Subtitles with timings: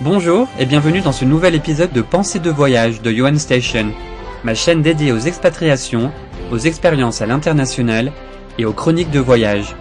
[0.00, 3.92] Bonjour et bienvenue dans ce nouvel épisode de Pensée de voyage de Johan Station,
[4.42, 6.10] ma chaîne dédiée aux expatriations,
[6.50, 8.10] aux expériences à l'international
[8.58, 9.76] et aux chroniques de voyage.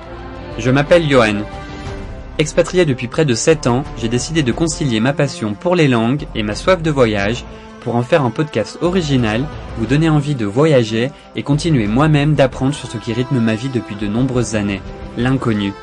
[0.60, 1.42] Je m'appelle Johan.
[2.38, 6.28] Expatrié depuis près de 7 ans, j'ai décidé de concilier ma passion pour les langues
[6.36, 7.44] et ma soif de voyage
[7.82, 9.44] pour en faire un podcast original,
[9.80, 13.70] vous donner envie de voyager et continuer moi-même d'apprendre sur ce qui rythme ma vie
[13.70, 14.82] depuis de nombreuses années,
[15.18, 15.74] l'inconnu.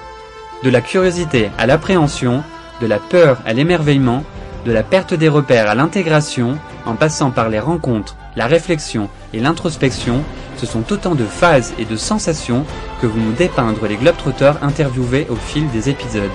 [0.62, 2.44] De la curiosité à l'appréhension,
[2.80, 4.24] de la peur à l'émerveillement,
[4.64, 9.40] de la perte des repères à l'intégration, en passant par les rencontres, la réflexion et
[9.40, 10.22] l'introspection,
[10.56, 12.64] ce sont autant de phases et de sensations
[13.00, 16.30] que vous nous dépeindre les globetrotters interviewés au fil des épisodes.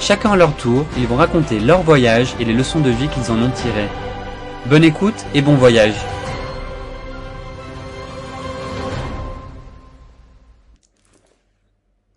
[0.00, 3.30] Chacun à leur tour, ils vont raconter leur voyage et les leçons de vie qu'ils
[3.30, 3.88] en ont tirées.
[4.66, 5.94] Bonne écoute et bon voyage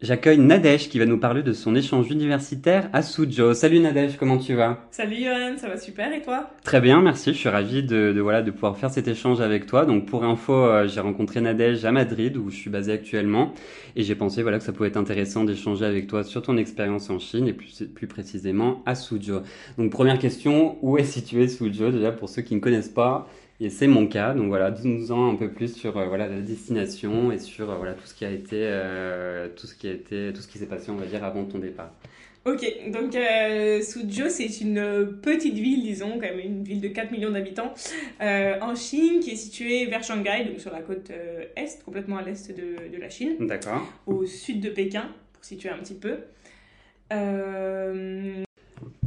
[0.04, 3.54] J'accueille Nadège qui va nous parler de son échange universitaire à Suzhou.
[3.54, 4.86] Salut Nadège, comment tu vas?
[4.92, 6.50] Salut Johan, ça va super et toi?
[6.66, 7.32] Très bien, merci.
[7.32, 9.86] Je suis ravi de, de, voilà de pouvoir faire cet échange avec toi.
[9.86, 13.54] Donc pour info, euh, j'ai rencontré Nadège à Madrid où je suis basé actuellement
[13.96, 17.10] et j'ai pensé voilà que ça pouvait être intéressant d'échanger avec toi sur ton expérience
[17.10, 19.40] en Chine et plus, plus précisément à Suzhou.
[19.78, 23.30] Donc première question, où est situé Suzhou déjà pour ceux qui ne connaissent pas?
[23.60, 24.34] Et c'est mon cas.
[24.34, 27.94] Donc voilà, dis-nous-en un peu plus sur euh, voilà la destination et sur euh, voilà
[27.94, 30.68] tout ce qui a été euh, tout ce qui a été tout ce qui s'est
[30.68, 31.92] passé on va dire avant ton départ.
[32.46, 37.32] Ok, donc Suzhou, c'est une petite ville, disons, quand même une ville de 4 millions
[37.32, 37.74] d'habitants,
[38.20, 42.52] en Chine, qui est située vers Shanghai, donc sur la côte est, complètement à l'est
[42.52, 43.38] de, de, la Chine.
[43.40, 43.88] D'accord.
[44.08, 46.18] Au sud de Pékin, pour situer un petit peu.
[47.14, 48.44] Euh,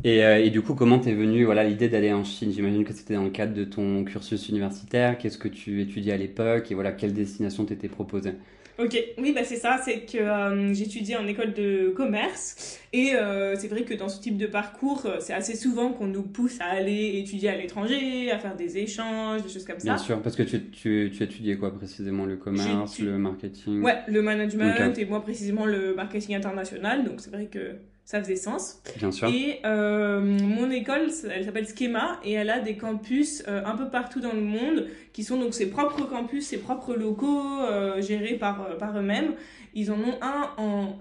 [0.05, 2.53] et, euh, et, du coup, comment t'es venu voilà l'idée d'aller en Chine?
[2.53, 5.19] J'imagine que c'était dans le cadre de ton cursus universitaire.
[5.19, 6.71] Qu'est-ce que tu étudiais à l'époque?
[6.71, 8.33] Et voilà quelle destination t'étais proposée?
[8.79, 12.79] Ok, oui, bah c'est ça, c'est que euh, j'étudiais en école de commerce.
[12.93, 16.23] Et euh, c'est vrai que dans ce type de parcours, c'est assez souvent qu'on nous
[16.23, 19.85] pousse à aller étudier à l'étranger, à faire des échanges, des choses comme ça.
[19.85, 22.27] Bien sûr, parce que tu, tu, tu étudiais quoi précisément?
[22.27, 23.81] Le commerce, le marketing?
[23.81, 25.01] Ouais, le management okay.
[25.01, 28.81] et moi précisément le marketing international, donc c'est vrai que ça faisait sens.
[28.99, 29.29] Bien sûr.
[29.29, 33.91] Et euh, mon école, elle s'appelle Schema et elle a des campus euh, un peu
[33.91, 38.35] partout dans le monde qui sont donc ses propres campus, ses propres locaux euh, gérés
[38.35, 39.35] par, par eux-mêmes.
[39.75, 40.97] Ils en ont un en,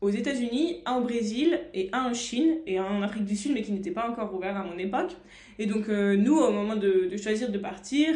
[0.00, 3.52] aux États-Unis, un au Brésil et un en Chine et un en Afrique du Sud,
[3.52, 5.12] mais qui n'était pas encore ouvert à mon époque.
[5.58, 8.14] Et donc, nous, au moment de, de choisir de partir,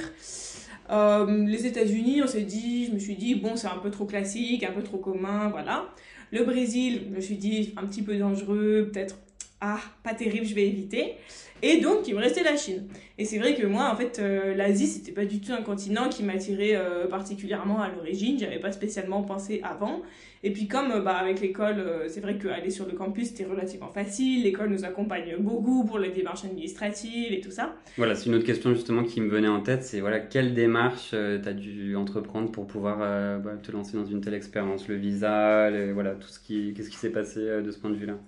[0.88, 4.62] les États-Unis, on s'est dit, je me suis dit, bon, c'est un peu trop classique,
[4.62, 5.88] un peu trop commun, voilà.
[6.32, 9.18] Le Brésil, je me suis dit, un petit peu dangereux, peut-être,
[9.60, 11.16] ah, pas terrible, je vais éviter.
[11.64, 12.88] Et donc, il me restait la Chine.
[13.18, 16.08] Et c'est vrai que moi, en fait, euh, l'Asie, c'était pas du tout un continent
[16.08, 18.36] qui m'attirait euh, particulièrement à l'origine.
[18.36, 20.02] J'avais pas spécialement pensé avant.
[20.42, 23.44] Et puis, comme euh, bah, avec l'école, euh, c'est vrai qu'aller sur le campus, c'était
[23.44, 24.42] relativement facile.
[24.42, 27.76] L'école nous accompagne beaucoup pour les démarches administratives et tout ça.
[27.96, 29.84] Voilà, c'est une autre question justement qui me venait en tête.
[29.84, 32.98] C'est voilà, quelle démarche tu as dû entreprendre pour pouvoir
[33.38, 34.88] bah, te lancer dans une telle expérience?
[34.88, 37.96] Le visa, le, voilà, tout ce qui, qu'est-ce qui s'est passé de ce point de
[37.96, 38.18] vue-là?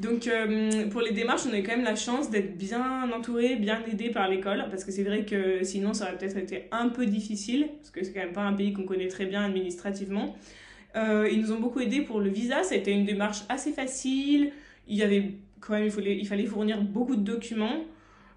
[0.00, 3.82] Donc euh, pour les démarches, on a quand même la chance d'être bien entouré, bien
[3.90, 7.06] aidé par l'école, parce que c'est vrai que sinon ça aurait peut-être été un peu
[7.06, 10.36] difficile, parce que c'est quand même pas un pays qu'on connaît très bien administrativement.
[10.96, 13.72] Euh, ils nous ont beaucoup aidé pour le visa, ça a été une démarche assez
[13.72, 14.52] facile.
[14.88, 17.84] Il y avait quand même, il fallait, il fallait fournir beaucoup de documents.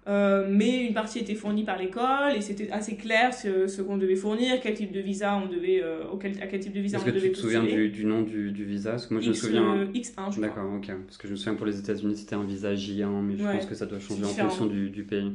[0.06, 3.96] Euh, mais une partie était fournie par l'école et c'était assez clair ce, ce qu'on
[3.96, 6.98] devait fournir, quel type de visa on devait, euh, auquel, à quel type de visa
[6.98, 8.90] Est-ce on que devait tu te souviens du, du, nom du, du, visa?
[8.90, 9.76] Parce que moi je X, me souviens.
[9.76, 10.90] euh, X1, je D'accord, ok.
[11.06, 13.54] Parce que je me souviens pour les États-Unis c'était un visa J1, mais je Ouais.
[13.54, 15.32] pense que ça doit changer en fonction du, du pays.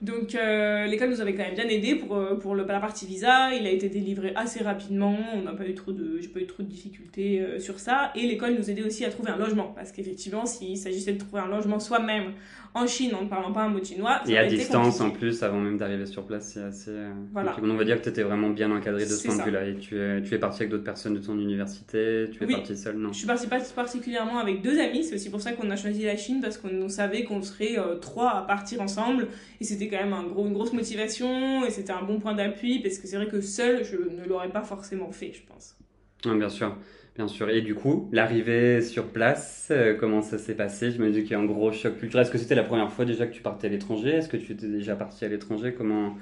[0.00, 3.52] Donc euh, l'école nous avait quand même bien aidé pour, pour le, la partie visa.
[3.54, 5.14] Il a été délivré assez rapidement.
[5.34, 8.10] On n'a pas eu trop de, j'ai pas eu trop de difficultés sur ça.
[8.16, 11.42] Et l'école nous aidait aussi à trouver un logement parce qu'effectivement, s'il s'agissait de trouver
[11.42, 12.32] un logement soi-même
[12.74, 15.42] en Chine en ne parlant pas un mot chinois, ça Et à distance en plus,
[15.42, 16.90] avant même d'arriver sur place, c'est assez.
[16.90, 17.56] euh, Voilà.
[17.62, 19.66] On va dire que tu étais vraiment bien encadré de ce point de vue-là.
[19.66, 22.54] Et tu es, tu es parti avec d'autres personnes de ton université Tu es Oui.
[22.54, 23.12] parti seul Non?
[23.12, 25.02] Je suis partie pas particulièrement avec deux amis.
[25.04, 27.96] C'est aussi pour ça qu'on a choisi la Chine parce qu'on savait qu'on serait euh,
[27.96, 29.26] trois à partir ensemble.
[29.60, 32.78] Et c'était quand même un gros, une grosse motivation et c'était un bon point d'appui
[32.80, 35.76] parce que c'est vrai que seul, je ne l'aurais pas forcément fait, je pense.
[36.24, 36.76] Ah, bien sûr.
[37.16, 37.50] Bien sûr.
[37.50, 40.90] Et du coup, l'arrivée sur place, euh, comment ça s'est passé?
[40.92, 42.24] Je me dis qu'il y a un gros choc culturel.
[42.24, 44.10] Est-ce que c'était la première fois déjà que tu partais à l'étranger?
[44.10, 45.74] Est-ce que tu étais déjà parti à l'étranger?
[45.74, 46.16] Comment?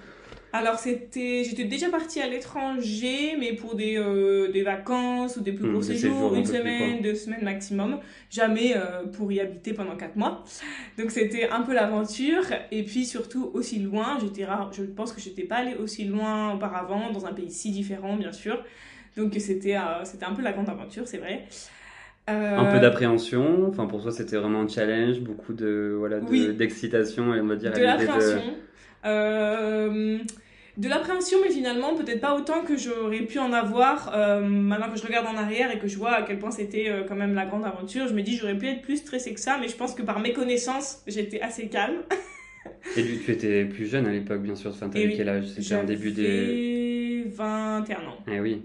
[0.51, 5.53] Alors c'était, j'étais déjà partie à l'étranger, mais pour des, euh, des vacances ou des
[5.53, 8.01] plus Hmm, courts séjours, séjours un une semaine, deux semaines maximum.
[8.31, 10.45] Jamais euh, pour y habiter pendant quatre mois.
[10.99, 12.45] Donc c'était un peu l'aventure.
[12.71, 14.19] Et puis surtout aussi loin.
[14.21, 17.71] J'étais rare, je pense que j'étais pas allée aussi loin auparavant dans un pays si
[17.71, 18.65] différent, bien sûr.
[19.19, 21.45] Donc c'était, euh, c'était un peu la grande aventure, c'est vrai.
[22.31, 26.31] Euh, Un peu d'appréhension, enfin pour toi c'était vraiment un challenge, beaucoup de voilà de-
[26.31, 26.49] Oui.
[26.55, 28.43] d'excitation et on va dire de l'appréhension.
[29.07, 30.19] Euh,
[30.77, 34.99] de l'appréhension, mais finalement peut-être pas autant que j'aurais pu en avoir euh, maintenant que
[34.99, 37.35] je regarde en arrière et que je vois à quel point c'était euh, quand même
[37.35, 38.07] la grande aventure.
[38.07, 40.21] Je me dis j'aurais pu être plus stressée que ça, mais je pense que par
[40.21, 42.03] mes connaissances, j'étais assez calme.
[42.97, 45.47] Et tu, tu étais plus jeune à l'époque bien sûr, enfin t'avais quel âge?
[45.47, 46.23] C'était un début des...
[46.23, 48.63] J'avais 21 ans, Eh oui,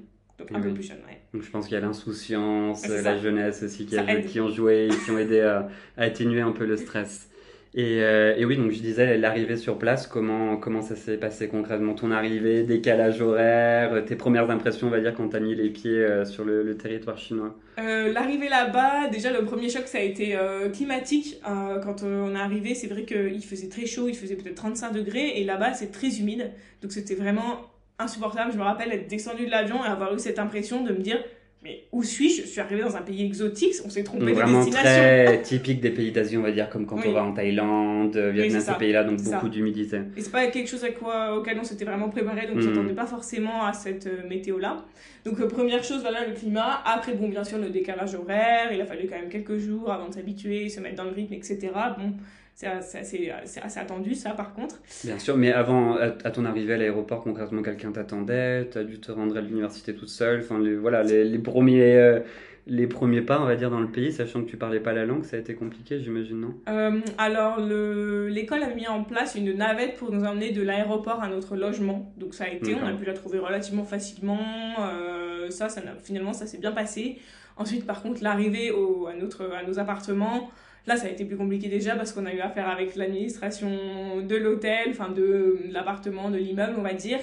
[0.49, 1.19] donc un peu plus jeune, ouais.
[1.33, 3.17] donc je pense qu'il y a l'insouciance, Ah, la ça.
[3.17, 4.25] jeunesse aussi qui, Ça a joué- aide.
[4.25, 5.67] qui ont joué, qui ont aidé à,
[5.97, 7.29] à atténuer un peu le stress.
[7.75, 11.47] Et, euh, et oui, donc je disais, l'arrivée sur place, comment, comment ça s'est passé
[11.47, 11.95] concrètement?
[11.95, 15.97] Ton arrivée, décalage horaire, tes premières impressions, on va dire, quand t'as mis les pieds
[15.97, 17.55] euh, sur le, le territoire chinois?
[17.79, 21.41] Euh, L'arrivée là-bas, déjà le premier choc ça a été euh, climatique.
[21.49, 24.53] Euh, quand euh, on est arrivé, c'est vrai qu'il faisait très chaud, il faisait peut-être
[24.53, 26.51] 35 degrés et là-bas c'est très humide.
[26.83, 27.61] Donc c'était vraiment
[27.99, 28.51] insupportable.
[28.51, 31.23] Je me rappelle être descendu de l'avion et avoir eu cette impression de me dire
[31.65, 32.41] mais où suis-je?
[32.41, 34.73] Je suis arrivé dans un pays exotique, on s'est trompé de destination.
[34.73, 37.03] très typique des pays d'Asie, on va dire, comme quand Oui.
[37.07, 39.99] on va en Thaïlande, Vietnam, c'est ces pays-là, donc beaucoup d'humidité.
[40.17, 42.63] Et c'est pas quelque chose à quoi, auquel on s'était vraiment préparé, donc on Mhm.
[42.75, 44.83] s'attendait pas forcément à cette euh, météo-là.
[45.23, 46.81] Donc euh, première chose, voilà le climat.
[46.85, 48.73] Après, bon, bien sûr, le décalage horaire.
[48.73, 51.33] Il a fallu quand même quelques jours avant de s'habituer, se mettre dans le rythme,
[51.33, 51.69] etc.
[51.97, 52.11] Bon,
[52.55, 54.75] c'est c'est assez, attendu ça, par contre.
[55.03, 58.99] Bien sûr, mais avant, à, à ton arrivée à l'aéroport, concrètement, quelqu'un t'attendait, t'as dû
[58.99, 62.19] te rendre à l'université toute seule, enfin, les, voilà, les, les premiers, euh,
[62.67, 65.05] les premiers pas, on va dire, dans le pays, sachant que tu parlais pas la
[65.05, 66.53] langue, ça a été compliqué, j'imagine, non?
[66.69, 71.21] Euh, alors, le- l'école a mis en place une navette pour nous emmener de l'aéroport
[71.21, 72.13] à notre logement.
[72.17, 74.39] Donc, ça a été, on a pu la trouver relativement facilement.
[74.79, 77.17] Euh, ça, ça n'a- finalement, ça s'est bien passé.
[77.57, 80.49] Ensuite, par contre, l'arrivée à, notre, à nos appartements,
[80.85, 84.35] là, ça a été plus compliqué déjà parce qu'on a eu affaire avec l'administration de
[84.35, 87.19] l'hôtel, enfin de l'appartement, de l'immeuble, on va dire.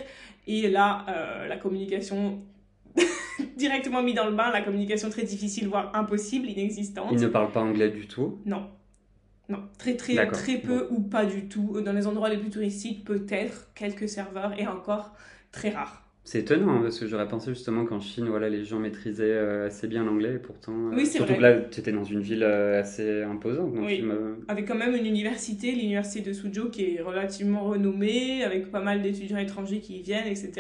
[0.47, 2.41] Et là, euh, la communication
[3.57, 7.11] directement mis dans le bain, la communication très difficile, voire impossible, inexistante.
[7.13, 8.39] Ils ne parlent pas anglais du tout?
[8.47, 8.69] Non.
[9.49, 11.81] Non, très très très peu ou pas du tout.
[11.81, 15.13] Dans les endroits les plus touristiques, peut-être quelques serveurs et encore
[15.51, 16.09] très rares.
[16.31, 19.67] C'est étonnant, hein, parce que j'aurais pensé justement qu'en Chine, voilà, les gens maîtrisaient euh,
[19.67, 20.71] assez bien l'anglais, et pourtant...
[20.73, 21.39] euh, Oui, c'est Surtout vrai.
[21.39, 24.05] que là, tu étais dans une ville euh, assez imposante, donc Oui.
[24.47, 29.03] Avec quand même une université, l'université de Suzhou, qui est relativement renommée, avec pas mal
[29.03, 30.53] d'étudiants étrangers qui y viennent, etc.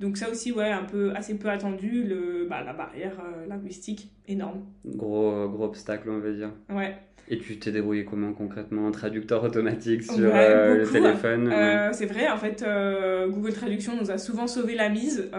[0.00, 4.10] Donc ça aussi, ouais, un peu assez peu attendu, le, bah, la barrière euh, linguistique
[4.28, 4.66] énorme.
[4.84, 6.50] Gros, gros obstacle, on va dire.
[6.68, 6.94] Ouais.
[7.32, 8.88] Et tu t'es débrouillé comment concrètement?
[8.88, 11.54] Un traducteur automatique sur Ouais, euh, le téléphone ouais.
[11.54, 15.30] Euh, c'est vrai, en fait, euh, Google Traduction nous a souvent sauvé la mise,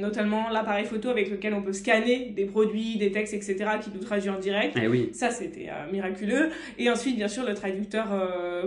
[0.00, 4.00] notamment l'appareil photo avec lequel on peut scanner des produits, des textes, etc., qui nous
[4.00, 4.76] traduit en direct.
[4.80, 6.48] Eh oui, Ça, c'était miraculeux.
[6.78, 8.08] Et ensuite, bien sûr, le traducteur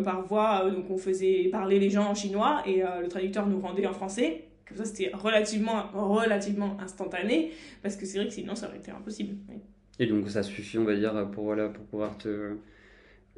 [0.05, 3.85] par voix, donc on faisait parler les gens en chinois et le traducteur nous rendait
[3.85, 4.45] en français.
[4.65, 7.51] Comme ça, c'était relativement, relativement instantané,
[7.83, 9.35] parce que c'est vrai que sinon, ça aurait été impossible.
[9.49, 9.57] oui.
[9.99, 12.55] Et donc ça suffit, on va dire, pour, voilà, pour pouvoir te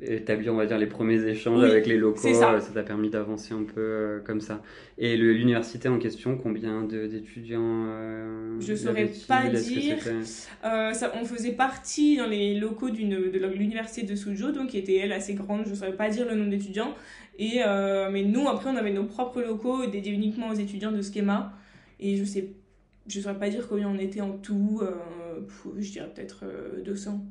[0.01, 2.19] établir, on va dire, les premiers échanges Oui, avec les locaux.
[2.21, 2.53] c'est ça.
[2.53, 4.61] Euh, t'a permis d'avancer un peu euh, comme ça.
[4.97, 9.97] Et l'université en question, combien d'étudiants euh, Je y saurais pas dire.
[10.65, 12.97] Euh, ça, on faisait partie dans les locaux de
[13.47, 16.35] l'université de Suzhou, donc qui était elle assez grande, je ne saurais pas dire le
[16.35, 16.93] nombre d'étudiants.
[17.37, 21.01] Et, euh, mais nous, après, on avait nos propres locaux dédiés uniquement aux étudiants de
[21.01, 21.53] Schema.
[21.99, 22.49] Et je sais,
[23.07, 24.91] je saurais pas dire combien on était en tout, euh,
[25.77, 27.25] je dirais peut-être euh, 200.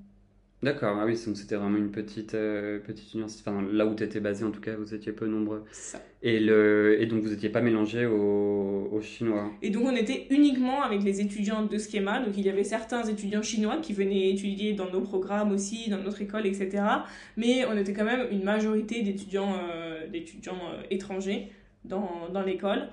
[0.60, 3.48] D'accord, ah oui, c'était vraiment une petite, euh, petite université.
[3.48, 5.64] Enfin, là où tu étais basé, en tout cas, vous étiez peu nombreux.
[5.70, 6.02] Ça.
[6.20, 7.00] Et, le...
[7.00, 9.52] et donc vous n'étiez pas mélangés aux, aux Chinois.
[9.62, 13.04] Et donc on était uniquement avec les étudiants de Schema, donc il y avait certains
[13.04, 16.82] étudiants chinois qui venaient étudier dans nos programmes aussi, dans notre école, etc.
[17.36, 21.52] Mais on était quand même une majorité d'étudiants euh, d'étudiants euh, étrangers
[21.84, 22.88] dans, dans l'école.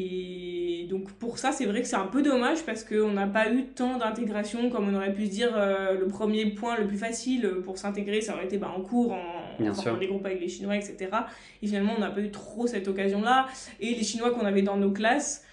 [0.00, 3.50] Et donc pour ça, c'est vrai que c'est un peu dommage parce qu'on n'a pas
[3.50, 5.50] eu tant d'intégration comme on aurait pu se dire.
[5.56, 9.12] euh, le premier point le plus facile pour s'intégrer, ça aurait été bah, en cours,
[9.12, 9.82] en, Bien en sûr.
[9.84, 10.96] formant des groupes avec les Chinois, etc.
[11.62, 13.48] Et finalement, on n'a pas eu trop cette occasion-là.
[13.80, 15.44] Et les Chinois qu'on avait dans nos classes,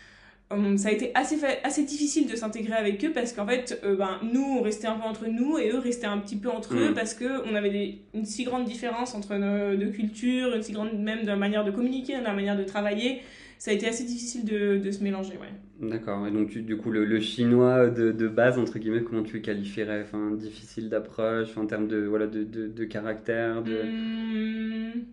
[0.52, 3.96] Hum, ça a été assez, assez difficile de s'intégrer avec eux parce qu'en fait, euh,
[3.96, 6.76] ben, nous, on restait un peu entre nous et eux restaient un petit peu entre
[6.76, 6.94] eux Mm.
[6.94, 10.94] parce qu'on avait des- une si grande différence entre nos de culture, une si grande
[11.00, 13.24] même de la manière de communiquer, de la manière de travailler.
[13.66, 15.50] Ça a été assez difficile de, de se mélanger, ouais.
[15.80, 19.24] D'accord, et donc tu- du coup le, le chinois de, de base, entre guillemets, comment
[19.24, 20.02] tu le qualifierais?
[20.04, 23.74] Enfin, difficile d'approche, en termes de, voilà, de, de, de caractère, de...
[23.82, 25.06] Hum,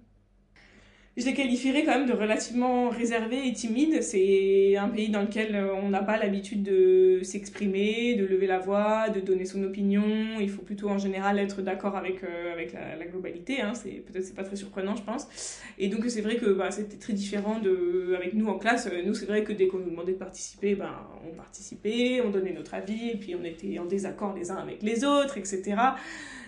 [1.14, 4.02] je les qualifierais quand même de relativement réservés et timides.
[4.02, 8.58] C'est un pays dans lequel euh, on n'a pas l'habitude de s'exprimer, de lever la
[8.58, 10.04] voix, de donner son opinion.
[10.40, 13.60] Il faut plutôt en général être d'accord avec, euh, avec la, globalité.
[13.60, 13.74] Hein.
[13.74, 15.60] C'est, peut-être c'est pas très surprenant, je pense.
[15.78, 18.88] Et donc c'est vrai que bah, c'était très différent de, avec nous en classe.
[19.04, 20.94] Nous, c'est vrai que dès qu'on nous demandait de participer, ben,
[21.30, 24.82] on participait, on donnait notre avis, et puis on était en désaccord les uns avec
[24.82, 25.76] les autres, etc.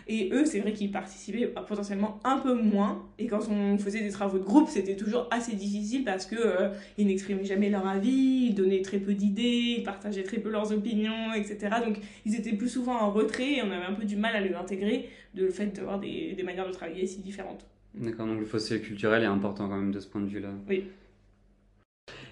[0.06, 3.02] Et eux, c'est vrai qu'ils participaient potentiellement un peu moins.
[3.18, 6.68] Et quand on faisait des travaux de groupe, c'était toujours assez difficile parce que euh,
[6.98, 10.72] ils n'exprimaient jamais leur avis, ils donnaient très peu d'idées, ils partageaient très peu leurs
[10.72, 11.76] opinions, etc.
[11.84, 11.96] Donc
[12.26, 14.54] ils étaient plus souvent en retrait et on avait un peu du mal à les
[14.54, 17.66] intégrer de le fait d'avoir des, des manières de travailler si différentes.
[17.94, 20.50] D'accord, donc le fossé culturel est important quand même de ce point de vue-là.
[20.68, 20.84] Oui.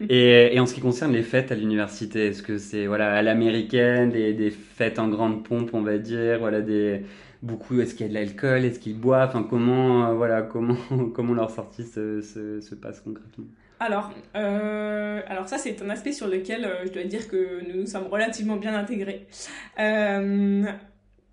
[0.09, 3.23] Et, et, en ce qui concerne les fêtes à l'université, est-ce que c'est voilà à
[3.23, 7.03] l'américaine, des, des, fêtes en grande pompe, on va dire, voilà des
[7.43, 10.77] beaucoup, est-ce qu'il y a de l'alcool, est-ce qu'ils boivent, enfin comment euh, voilà comment
[11.15, 13.47] comment leur sortie se, se, se passe concrètement
[13.81, 17.81] alors, euh, alors ça c'est un aspect sur lequel euh, je dois dire que nous
[17.81, 19.27] nous sommes relativement bien intégrés.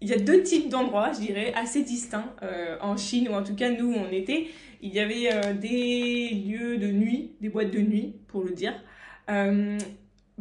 [0.02, 2.34] Il y a deux types d'endroits, je dirais, assez distincts
[2.80, 4.48] en Chine, ou en tout cas nous on était.
[4.82, 8.74] Il y avait des lieux de nuit, des boîtes de nuit, pour le dire,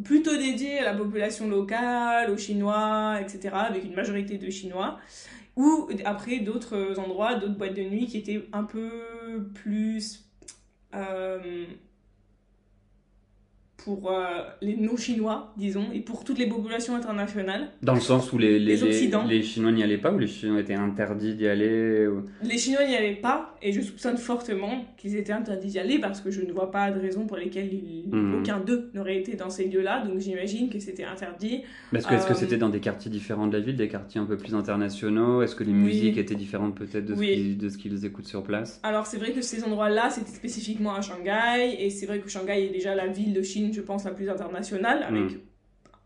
[0.01, 4.97] plutôt dédiés à la population locale, aux Chinois, etc., avec une majorité de Chinois.
[5.59, 10.25] Ou après d'autres endroits, d'autres boîtes de nuit qui étaient un peu plus
[10.95, 11.65] euh,
[13.83, 17.69] pour euh, les non-chinois, disons, et pour toutes les populations internationales.
[17.81, 18.75] Dans le sens où les, les,
[19.27, 22.85] Les Chinois n'y allaient pas, ou les Chinois étaient interdits d'y aller ou- Les Chinois
[22.85, 26.41] n'y allaient pas, et je soupçonne fortement qu'ils étaient interdits d'y aller parce que je
[26.41, 28.39] ne vois pas de raison pour lesquelles ils- Mhm.
[28.39, 31.61] aucun d'eux n'aurait été dans ces lieux-là, donc j'imagine que c'était interdit.
[31.91, 34.19] Parce que est-ce que Euh, c'était dans des quartiers différents de la ville, des quartiers
[34.21, 35.41] un peu plus internationaux?
[35.41, 35.77] Est-ce que les Oui.
[35.77, 37.55] musiques étaient différentes peut-être Oui.
[37.55, 38.79] de ce qu'ils écoutent sur place?
[38.83, 42.65] Alors c'est vrai que ces endroits-là, c'était spécifiquement à Shanghai, et c'est vrai que Shanghai
[42.65, 45.39] est déjà la ville de Chine, je pense, la plus internationale, avec Mhm.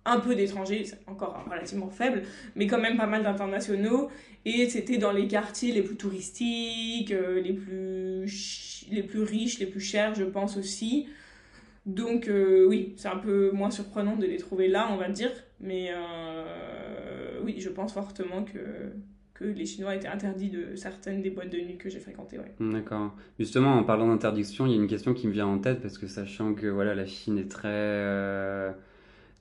[0.06, 2.24] un peu d'étrangers, c'est encore relativement faible,
[2.56, 4.10] mais quand même pas mal d'internationaux.
[4.46, 9.66] Et c'était dans les quartiers les plus touristiques, euh, les plus, les plus riches, les
[9.66, 11.08] plus chers, je pense aussi.
[11.86, 15.32] Donc euh, oui, c'est un peu moins surprenant de les trouver là, on va dire.
[15.60, 18.60] Mais euh, oui, je pense fortement que,
[19.52, 22.38] que les Chinois étaient interdits de certaines des boîtes de nuit que j'ai fréquentées.
[22.40, 22.54] Ouais.
[22.72, 23.16] D'accord.
[23.40, 25.98] Justement, en parlant d'interdiction, il y a une question qui me vient en tête parce
[25.98, 28.72] que sachant que voilà, la Chine est très euh,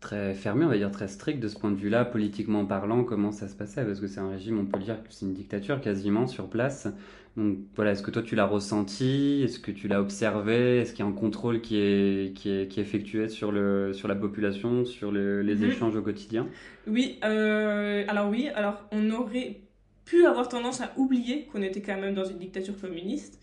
[0.00, 3.30] très fermée, on va dire très stricte de ce point de vue-là, politiquement parlant, comment
[3.30, 3.84] ça se passait?
[3.84, 6.88] Parce que c'est un régime, on peut dire que c'est une dictature quasiment sur place.
[7.36, 9.40] Donc voilà, est-ce que toi tu l'as ressenti?
[9.42, 10.78] Est-ce que tu l'as observé?
[10.78, 13.92] Est-ce qu'il y a un contrôle qui est, qui est, qui est effectué sur, le,
[13.94, 15.70] sur la population, sur le- les Mhm.
[15.70, 16.46] échanges au quotidien?
[16.86, 19.60] Oui, euh, alors oui, alors on aurait
[20.04, 23.38] pu avoir tendance à oublier qu'on était quand même dans une dictature communiste,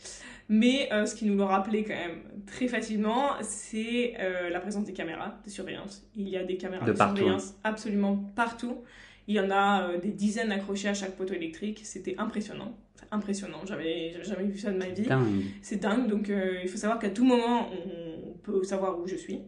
[0.50, 4.84] mais euh, ce qui nous le rappelait quand même très facilement, c'est euh, la présence
[4.84, 6.04] des caméras de surveillance.
[6.16, 8.78] Il y a des caméras De de, partout, surveillance absolument partout.
[9.28, 11.82] Il y en a euh, des dizaines accrochées à chaque poteau électrique.
[11.84, 12.76] C'était impressionnant.
[13.12, 15.08] Impressionnant, j'avais jamais vu ça de ma vie.
[15.62, 19.40] C'est dingue, donc il faut savoir qu'à tout moment, on peut savoir où je suis.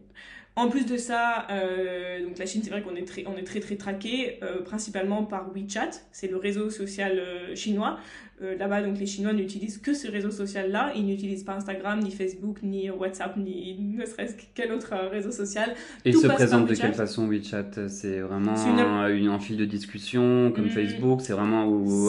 [0.54, 3.42] En plus de ça, euh, donc la Chine, c'est vrai qu'on est très, on est
[3.42, 7.98] très très traqué, euh, principalement par WeChat, c'est le réseau social euh, chinois.
[8.42, 12.10] Euh, Là-bas, donc les Chinois n'utilisent que ce réseau social-là, ils n'utilisent pas Instagram, ni
[12.10, 15.74] Facebook, ni WhatsApp, ni ne serait-ce que quel autre réseau social.
[16.04, 17.88] Et Tout se présente de quelle façon WeChat?
[17.88, 18.54] C'est vraiment
[19.10, 19.28] une- une...
[19.28, 20.70] un fil de discussion comme Mm.
[20.70, 21.62] Facebook C'est vraiment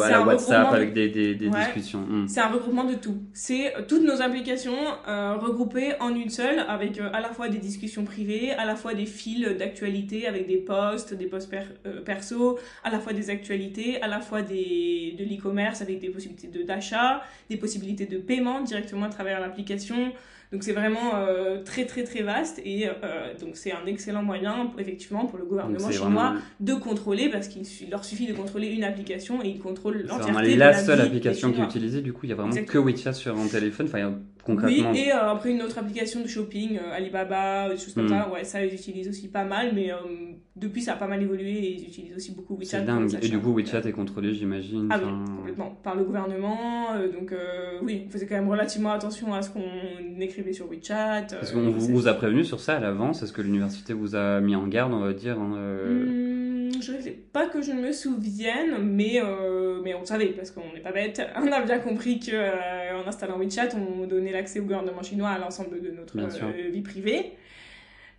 [0.03, 1.59] à la WhatsApp de- avec des, des, des Ouais.
[1.59, 2.27] discussions Mm.
[2.27, 3.17] C'est un regroupement de tout.
[3.33, 4.73] C'est euh, toutes nos applications
[5.07, 8.75] euh, regroupées en une seule, avec euh, à la fois des discussions privées, à la
[8.75, 11.73] fois des fils d'actualité avec des posts, des posts per-
[12.05, 16.59] perso, à la fois des actualités, à la fois des, de l'e-commerce avec des possibilités
[16.59, 20.11] de d'achat, des possibilités de paiement directement à travers l'application.
[20.51, 24.71] Donc c'est vraiment euh, très très très vaste et euh, donc c'est un excellent moyen
[24.77, 28.83] effectivement pour le gouvernement chinois vraiment, de contrôler parce qu'il leur suffit de contrôler une
[28.83, 32.01] application et ils contrôlent l'entièreté de la la seule vie application qui est utilisée.
[32.01, 32.85] Du coup, il y a vraiment Exactement.
[32.85, 33.87] que WeChat sur un téléphone.
[33.87, 34.13] Enfin, il y a-
[34.47, 34.93] Oui, concrètement.
[34.93, 38.09] et euh, après une autre application de shopping, euh, Alibaba, des choses comme Mm.
[38.09, 39.95] ça, ouais, ça ils utilisent aussi pas mal, mais euh,
[40.55, 42.79] depuis ça a pas mal évolué et ils utilisent aussi beaucoup WeChat.
[42.79, 43.09] C'est dingue.
[43.21, 44.89] Et du coup, WeChat est contrôlé, j'imagine.
[44.91, 48.91] Ah oui, complètement, par le gouvernement, euh, donc euh, oui, on faisait quand même relativement
[48.91, 49.61] attention à ce qu'on
[50.19, 51.27] écrivait sur WeChat.
[51.33, 53.23] euh, Est-ce qu'on vous, a prévenu sur ça à l'avance?
[53.23, 56.05] Est-ce que l'université vous a mis en garde, on va dire hein, euh,
[56.73, 60.27] Hmm, je ne sais pas que je ne me souvienne, mais, euh, mais on savait
[60.27, 61.21] parce qu'on n'est pas bête.
[61.37, 65.29] On a bien compris que euh, en installant WeChat, on donnait l'accès au gouvernement chinois
[65.29, 67.33] à l'ensemble de notre euh, vie privée.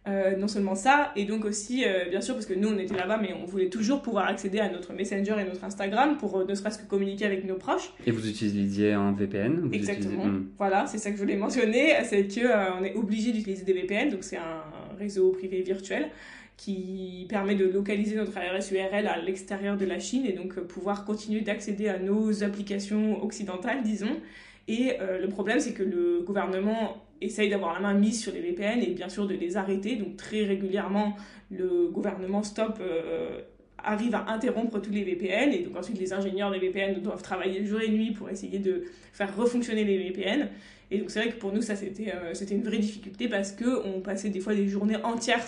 [0.06, 2.94] Euh, non seulement ça, et donc aussi, euh, bien sûr, parce que nous on était
[2.94, 6.44] là-bas, mais on voulait toujours pouvoir accéder à notre Messenger et notre Instagram pour euh,
[6.46, 7.90] ne serait-ce que communiquer avec nos proches.
[8.06, 10.24] Et vous utilisiez un VPN vous Exactement.
[10.26, 10.46] utilisez- Hmm.
[10.58, 14.10] Voilà, c'est ça que je voulais mentionner, c'est euh, on est obligé d'utiliser des VPN,
[14.10, 14.62] donc c'est un
[14.98, 16.10] réseau privé virtuel
[16.58, 21.06] qui permet de localiser notre adresse URL à l'extérieur de la Chine et donc pouvoir
[21.06, 24.20] continuer d'accéder à nos applications occidentales, disons.
[24.68, 28.40] Et euh, le problème, c'est que le gouvernement essaye d'avoir la main mise sur les
[28.40, 29.96] VPN et bien sûr de les arrêter.
[29.96, 31.16] Donc très régulièrement,
[31.50, 33.40] le gouvernement stop euh,
[33.78, 37.64] arrive à interrompre tous les VPN et donc ensuite les ingénieurs des VPN doivent travailler
[37.64, 40.48] jour et nuit pour essayer de faire refonctionner les VPN.
[40.90, 43.52] Et donc c'est vrai que pour nous ça c'était euh, c'était une vraie difficulté parce
[43.52, 45.46] que on passait des fois des journées entières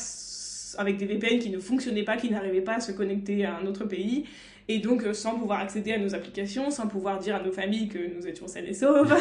[0.78, 3.66] avec des VPN qui ne fonctionnaient pas, qui n'arrivaient pas à se connecter à un
[3.66, 4.24] autre pays.
[4.68, 7.88] Et donc, euh, sans pouvoir accéder à nos applications, sans pouvoir dire à nos familles
[7.88, 9.14] que nous étions saines et sauves.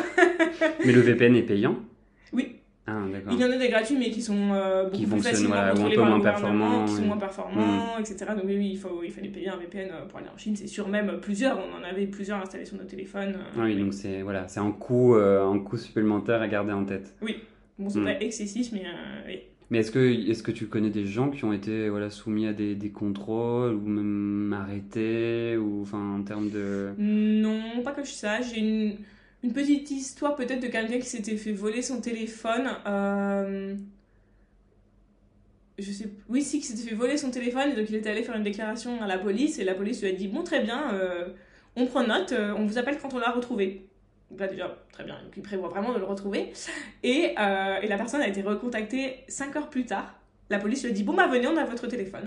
[0.85, 1.75] Mais le VPN est payant?
[2.33, 2.55] Oui.
[2.87, 2.99] Ah.
[3.31, 5.55] Il y en a des gratuits, mais qui sont euh, beaucoup Qui plus fonctionnent, facilement
[5.55, 7.07] voilà, contrôlés par le gouvernement, qui sont oui.
[7.07, 8.15] moins performants, etc.
[8.35, 10.55] Donc oui, oui, il, faut, il fallait payer un VPN euh, pour aller en Chine,
[10.55, 11.57] c'est sûr, même plusieurs.
[11.57, 13.33] On en avait plusieurs installés sur nos téléphones.
[13.37, 16.85] euh, Ah oui, donc c'est voilà, un coût, euh, un coût supplémentaire à garder en
[16.85, 17.15] tête.
[17.79, 18.05] Bon, c'est Mm.
[18.05, 19.39] pas excessif, mais euh, oui.
[19.69, 22.53] Mais est-ce que, est-ce que tu connais des gens qui ont été voilà, soumis à
[22.53, 26.93] des, des contrôles ou même arrêtés ou enfin en termes de...
[26.97, 28.53] Non, pas que je sache.
[28.53, 28.97] J'ai une,
[29.43, 32.69] une petite histoire peut-être de quelqu'un qui s'était fait voler son téléphone.
[32.87, 33.75] euh,
[35.77, 38.23] Je sais, oui, si, qui s'était fait voler son téléphone et donc il était allé
[38.23, 40.93] faire une déclaration à la police et la police lui a dit Bon, très bien,
[40.93, 41.27] euh,
[41.75, 43.89] on prend note, euh, on vous appelle quand on l'a retrouvé.
[44.31, 46.51] Donc là, déjà, très bien, donc il prévoit vraiment de le retrouver.
[47.03, 50.15] Et, euh, et la personne a été recontactée 5 heures plus tard.
[50.49, 52.21] La police lui a dit Bon, bah venez, on a votre téléphone.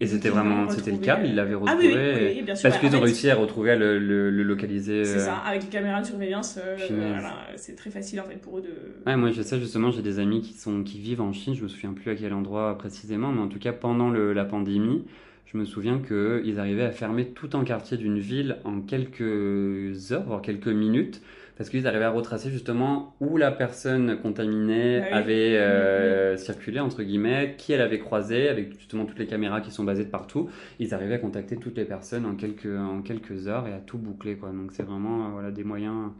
[0.00, 1.88] Et c'était vraiment, c'était le retrouvé, cas, euh, ils l'avaient Ah retrouvé.
[1.88, 2.68] oui, oui, oui, et- bien sûr.
[2.68, 5.04] Parce qu'ils ont réussi à retrouver, à le, le, le localiser.
[5.04, 8.36] C'est euh, ça, avec les caméras de surveillance, euh, voilà, c'est très facile en fait
[8.36, 8.74] pour eux de.
[9.06, 11.62] Ouais, moi je sais justement, j'ai des amis qui, sont, qui vivent en Chine, je
[11.62, 15.06] me souviens plus à quel endroit précisément, mais en tout cas pendant le- la pandémie,
[15.52, 20.24] je me souviens qu'ils arrivaient à fermer tout un quartier d'une ville en quelques heures,
[20.24, 21.22] voire quelques minutes,
[21.56, 25.12] parce qu'ils arrivaient à retracer justement où la personne contaminée Ah oui.
[25.12, 29.70] avait euh, circulé, entre guillemets, qui elle avait croisé, avec justement toutes les caméras qui
[29.70, 30.50] sont basées de partout.
[30.80, 33.98] Ils arrivaient à contacter toutes les personnes en quelques, en quelques heures et à tout
[33.98, 34.50] boucler, quoi.
[34.50, 36.10] Donc c'est vraiment euh, voilà, des, moyens,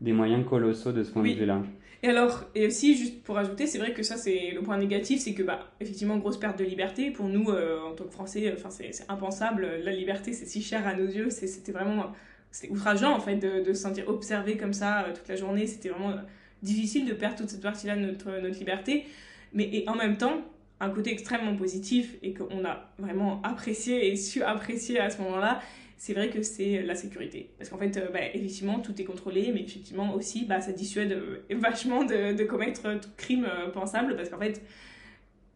[0.00, 1.34] des moyens colossaux de ce point Oui.
[1.34, 1.62] de vue-là.
[2.02, 5.20] Et alors, et aussi, juste pour ajouter, c'est vrai que ça, c'est le point négatif,
[5.20, 7.10] c'est que, bah, effectivement, grosse perte de liberté.
[7.10, 9.66] Pour nous, euh, en tant que Français, enfin, c'est impensable.
[9.82, 11.30] La liberté, c'est si cher à nos yeux.
[11.30, 12.12] C'était vraiment.
[12.50, 15.66] C'était outrageant, en fait, de, de se sentir observé comme ça euh, toute la journée.
[15.66, 16.16] C'était vraiment euh,
[16.62, 19.04] difficile de perdre toute cette partie-là de notre, notre liberté.
[19.52, 20.42] Mais et en même temps,
[20.80, 25.60] un côté extrêmement positif et qu'on a vraiment apprécié et su apprécier à ce moment-là,
[25.96, 27.50] c'est vrai que c'est la sécurité.
[27.58, 31.12] Parce qu'en fait, euh, bah, effectivement, tout est contrôlé, mais effectivement aussi, bah, ça dissuade
[31.12, 34.62] euh, vachement de, de commettre tout crime euh, pensable, parce qu'en fait,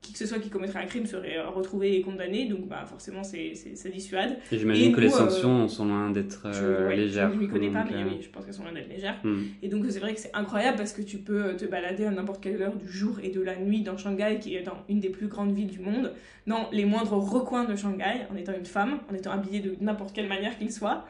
[0.00, 3.22] qui que ce soit qui commettrait un crime serait retrouvé et condamné, donc bah, forcément,
[3.22, 4.38] c'est, ça dissuade.
[4.50, 7.30] Et j'imagine que les euh, sanctions sont loin d'être euh, ouais, légères.
[7.30, 9.20] je ne m'y connais pas, mais euh, oui, je pense qu'elles sont loin d'être légères.
[9.24, 9.42] hmm.
[9.62, 12.42] Et donc c'est vrai que c'est incroyable parce que tu peux te balader à n'importe
[12.42, 15.10] quelle heure du jour et de la nuit dans Shanghai, qui est dans une des
[15.10, 16.14] plus grandes villes du monde,
[16.46, 20.14] dans les moindres recoins de Shanghai, en étant une femme, en étant habillée de n'importe
[20.14, 21.04] quelle manière qu'il soit,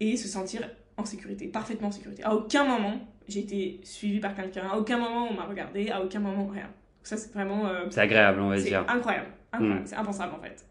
[0.00, 0.62] et se sentir
[0.96, 2.24] en sécurité, parfaitement en sécurité.
[2.24, 6.02] À aucun moment j'ai été suivie par quelqu'un, à aucun moment on m'a regardé, à
[6.02, 6.70] aucun moment rien.
[7.08, 7.66] Ça c'est vraiment...
[7.66, 8.84] euh, C'est agréable, on va dire.
[8.86, 9.80] incroyable, incroyable.
[9.80, 9.86] Mm.
[9.86, 10.62] c'est impensable en fait.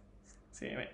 [0.52, 0.88] C'est, ouais.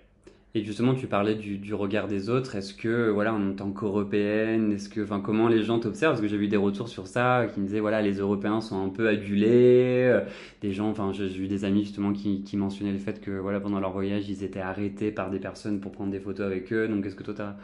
[0.56, 2.54] Et justement, tu parlais du, regard des autres.
[2.54, 6.12] Est-ce que, voilà, en tant qu'Européenne, est-ce que, enfin, comment les gens t'observent?
[6.12, 8.80] Parce que j'ai vu des retours sur ça qui me disaient, voilà, les Européens sont
[8.80, 10.04] un peu adulés.
[10.04, 10.20] euh,
[10.60, 13.80] Des gens, enfin, j'ai eu des amis justement qui, mentionnaient le fait que, voilà, pendant
[13.80, 16.86] leur voyage, ils étaient arrêtés par des personnes pour prendre des photos avec eux.
[16.86, 17.56] Donc, est-ce que toi, t'as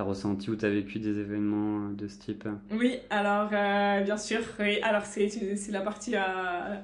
[0.00, 2.48] as ressenti ou t'as vécu des événements de ce type?
[2.70, 4.78] Oui, alors euh, bien sûr, oui.
[4.82, 5.28] Alors c'est
[5.70, 6.20] la partie euh,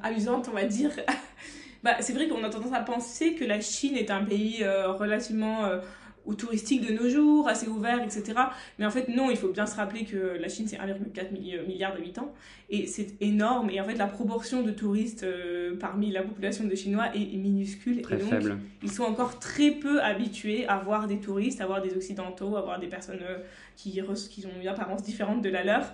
[0.02, 0.90] amusante, on va dire.
[1.84, 4.90] bah, c'est vrai qu'on a tendance à penser que la Chine est un pays euh,
[4.92, 5.78] relativement euh,
[6.26, 8.32] ou touristique de nos jours, assez ouvert, etc.
[8.78, 11.66] Mais en fait, non, il faut bien se rappeler que la Chine, c'est 1,4 milli-
[11.66, 12.32] milliard d'habitants.
[12.70, 13.68] Et c'est énorme.
[13.68, 18.00] Et en fait, la proportion de touristes euh, parmi la population de Chinois est minuscule.
[18.00, 18.56] Très et donc, faible.
[18.82, 22.62] ils sont encore très peu habitués à voir des touristes, à voir des occidentaux, à
[22.62, 23.38] voir des personnes euh,
[23.76, 25.92] qui ont une apparence différente de la leur.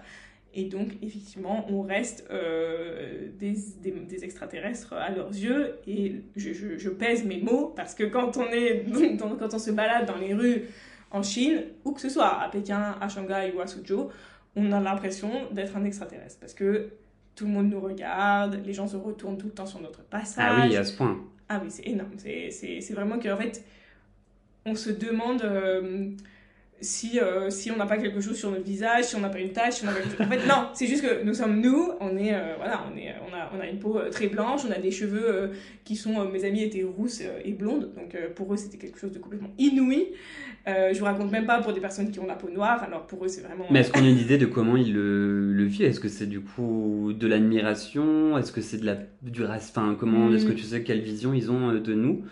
[0.53, 5.77] Et donc, effectivement, on reste euh, des, des, des extraterrestres à leurs yeux.
[5.87, 8.85] Et je, je, je pèse mes mots parce que quand on, est
[9.17, 10.65] dans- quand on se balade dans les rues
[11.13, 14.09] en Chine, où que ce soit, à Pékin, à Shanghai ou à Suzhou,
[14.57, 16.89] on a l'impression d'être un extraterrestre parce que
[17.37, 20.53] tout le monde nous regarde, les gens se retournent tout le temps sur notre passage.
[20.59, 21.17] Ah oui, à ce point.
[21.49, 22.11] Ah oui, c'est énorme.
[22.19, 23.65] C'est vraiment qu'en fait,
[24.67, 25.43] on se demande.
[25.43, 26.09] euh,
[26.81, 29.41] si, euh, si on n'a pas quelque chose sur notre visage, si on n'a pas
[29.41, 30.27] une tache, si on n'a pas quelque chose...
[30.27, 33.15] En fait, non, c'est juste que nous sommes nous, on est, euh, voilà, on est,
[33.29, 35.49] on a, on a une peau euh, très blanche, on a des cheveux euh,
[35.85, 39.19] qui sont, mes amis étaient rousses et blondes, donc pour eux c'était quelque chose de
[39.19, 40.09] complètement inouï.
[40.67, 43.25] Je vous raconte même pas pour des personnes qui ont la peau noire, alors pour
[43.25, 43.65] eux c'est vraiment.
[43.71, 45.87] Mais est-ce qu'on a une idée de comment ils le, le vivent?
[45.87, 48.39] Est-ce que c'est du coup de l'admiration?
[48.39, 51.35] Est-ce que c'est de la du race Enfin, comment Est-ce que tu sais quelle vision
[51.35, 52.25] ils ont de nous?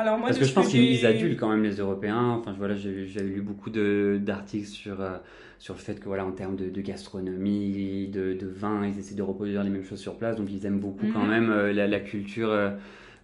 [0.00, 2.30] Alors moi, Parce que je pense qu'ils adulent quand même les Européens.
[2.40, 5.18] Enfin, voilà, j'ai- lu beaucoup d'articles sur euh,
[5.58, 9.14] sur le fait que voilà, en termes de, de gastronomie, de, de vin, ils essaient
[9.14, 10.36] de reproduire les mêmes choses sur place.
[10.36, 11.28] Donc ils aiment beaucoup quand Mhm.
[11.30, 12.70] même euh, la, la culture euh,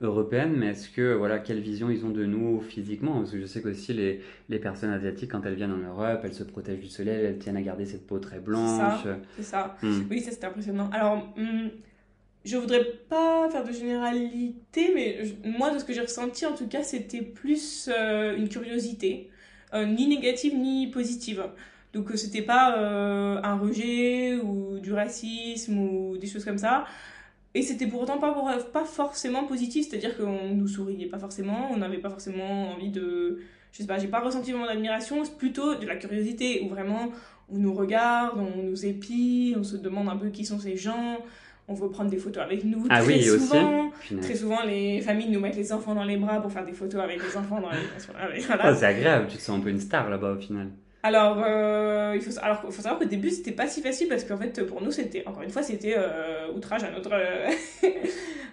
[0.02, 0.54] européenne.
[0.56, 3.14] Mais est-ce que voilà, quelle vision ils ont de nous physiquement?
[3.20, 6.34] Parce que je sais qu'aussi les les personnes asiatiques, quand elles viennent en Europe, elles
[6.34, 9.06] se protègent du soleil, elles tiennent à garder cette peau très blanche.
[9.36, 9.76] C'est ça.
[9.82, 10.02] Hmm.
[10.10, 10.90] Oui, ça c'était impressionnant.
[10.92, 11.70] Alors, hum,
[12.46, 16.68] je voudrais pas faire de généralité, mais moi, de ce que j'ai ressenti, en tout
[16.68, 19.30] cas, c'était plus euh, une curiosité,
[19.74, 21.44] euh, ni négative ni positive.
[21.92, 26.84] Donc, euh, c'était pas un rejet ou du racisme ou des choses comme ça.
[27.54, 28.32] Et c'était pourtant pas,
[28.72, 33.40] pas forcément positif, c'est-à-dire qu'on nous souriait pas forcément, on n'avait pas forcément envie de.
[33.72, 37.10] Je sais pas, j'ai pas ressenti vraiment d'admiration, c'est plutôt de la curiosité, où vraiment
[37.48, 41.18] on nous regarde, on nous épie, on se demande un peu qui sont ces gens,
[41.68, 43.90] on veut prendre des photos avec nous Ah très oui, souvent.
[44.22, 47.00] Très souvent, les familles nous mettent les enfants dans les bras pour faire des photos
[47.00, 48.66] avec les enfants dans les voilà.
[48.66, 50.68] Ah, c'est agréable, tu te sens un peu une star là-bas au final.
[51.02, 54.36] Alors, euh, il faut, alors, faut savoir qu'au début, c'était pas si facile parce qu'en
[54.36, 57.48] fait, pour nous, c'était, encore une fois, c'était euh, outrage à notre, euh,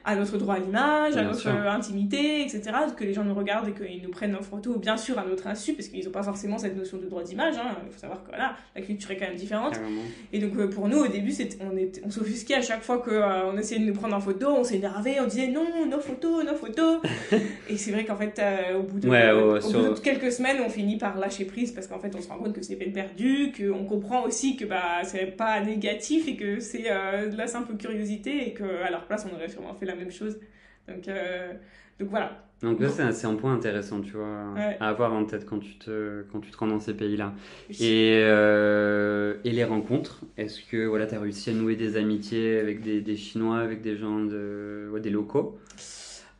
[0.05, 1.51] à notre droit à l'image, à notre sûr.
[1.51, 2.61] euh, intimité, etc.
[2.97, 5.47] Que les gens nous regardent et qu'ils nous prennent en photo, bien sûr, à notre
[5.47, 7.55] insu, parce qu'ils n'ont pas forcément cette notion de droit d'image.
[7.57, 7.75] hein.
[7.85, 9.73] Il faut savoir que voilà, la culture est quand même différente.
[9.73, 10.01] Carrément.
[10.33, 13.79] Et donc, euh, pour nous, au début, on, on s'offusquait à chaque fois qu'on essayait
[13.79, 16.99] de nous prendre en photo, on s'énervait, on disait non, nos photos, nos photos.
[17.69, 19.99] et c'est vrai qu'en fait, euh, au, bout de, Ouais, au ouais, sur- bout de
[19.99, 22.61] quelques semaines, on finit par lâcher prise parce qu'en fait, on se rend compte que
[22.61, 27.29] c'est peine perdue, qu'on comprend aussi que bah, c'est pas négatif et que c'est euh,
[27.29, 30.39] de la simple curiosité et qu'à leur place, on aurait sûrement fait la même chose.
[30.87, 31.53] Donc, euh,
[31.99, 32.43] donc voilà.
[32.61, 34.77] Donc là, c'est un, point intéressant, tu vois, Ouais.
[34.79, 37.33] à avoir en tête quand tu te, quand tu te rends dans ces pays-là.
[37.81, 42.57] Et, euh, et les rencontres, est-ce que voilà, tu as réussi à nouer des amitiés
[42.59, 45.59] avec des, des Chinois, avec des gens, de, ouais, des locaux?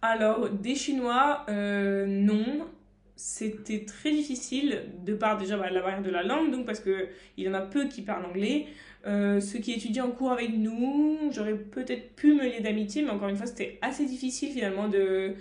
[0.02, 2.68] Alors, des Chinois, euh, non.
[3.16, 7.08] C'était très difficile, de par déjà bah, la barrière de la langue, donc parce qu'il
[7.38, 8.66] y en a peu qui parlent anglais.
[9.06, 13.10] Euh, ceux qui étudiaient en cours avec nous, j'aurais peut-être pu me lier d'amitié, mais
[13.10, 15.34] encore une fois, c'était assez difficile finalement de,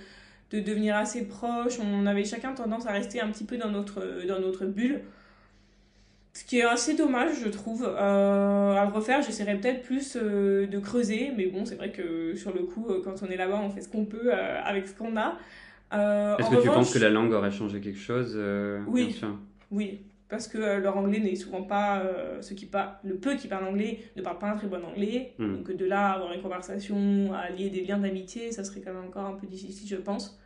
[0.51, 1.79] de devenir assez proche.
[1.81, 5.03] On avait chacun tendance à rester un petit peu dans notre, dans notre bulle.
[6.33, 7.85] Ce qui est assez dommage, je trouve.
[7.87, 12.35] Euh, à le refaire, j'essaierai peut-être plus euh, de creuser, mais bon, c'est vrai que
[12.35, 15.17] sur le coup, quand on est là-bas, on fait ce qu'on peut avec ce qu'on
[15.17, 15.37] a.
[15.93, 18.37] Est-ce que tu penses que la langue aurait changé quelque chose
[18.89, 19.07] Oui.
[19.07, 19.39] Bien sûr?
[19.71, 20.01] Oui,
[20.33, 22.01] parce que euh, leur anglais n'est souvent pas.
[22.01, 24.83] euh, ceux qui parlent, le peu qui parlent anglais ne parlent pas un très bon
[24.83, 25.35] anglais.
[25.39, 25.57] Mm.
[25.57, 28.95] Donc de là, à avoir une conversation, à lier des liens d'amitié, ça serait quand
[28.95, 30.41] même encore un peu difficile, je pense.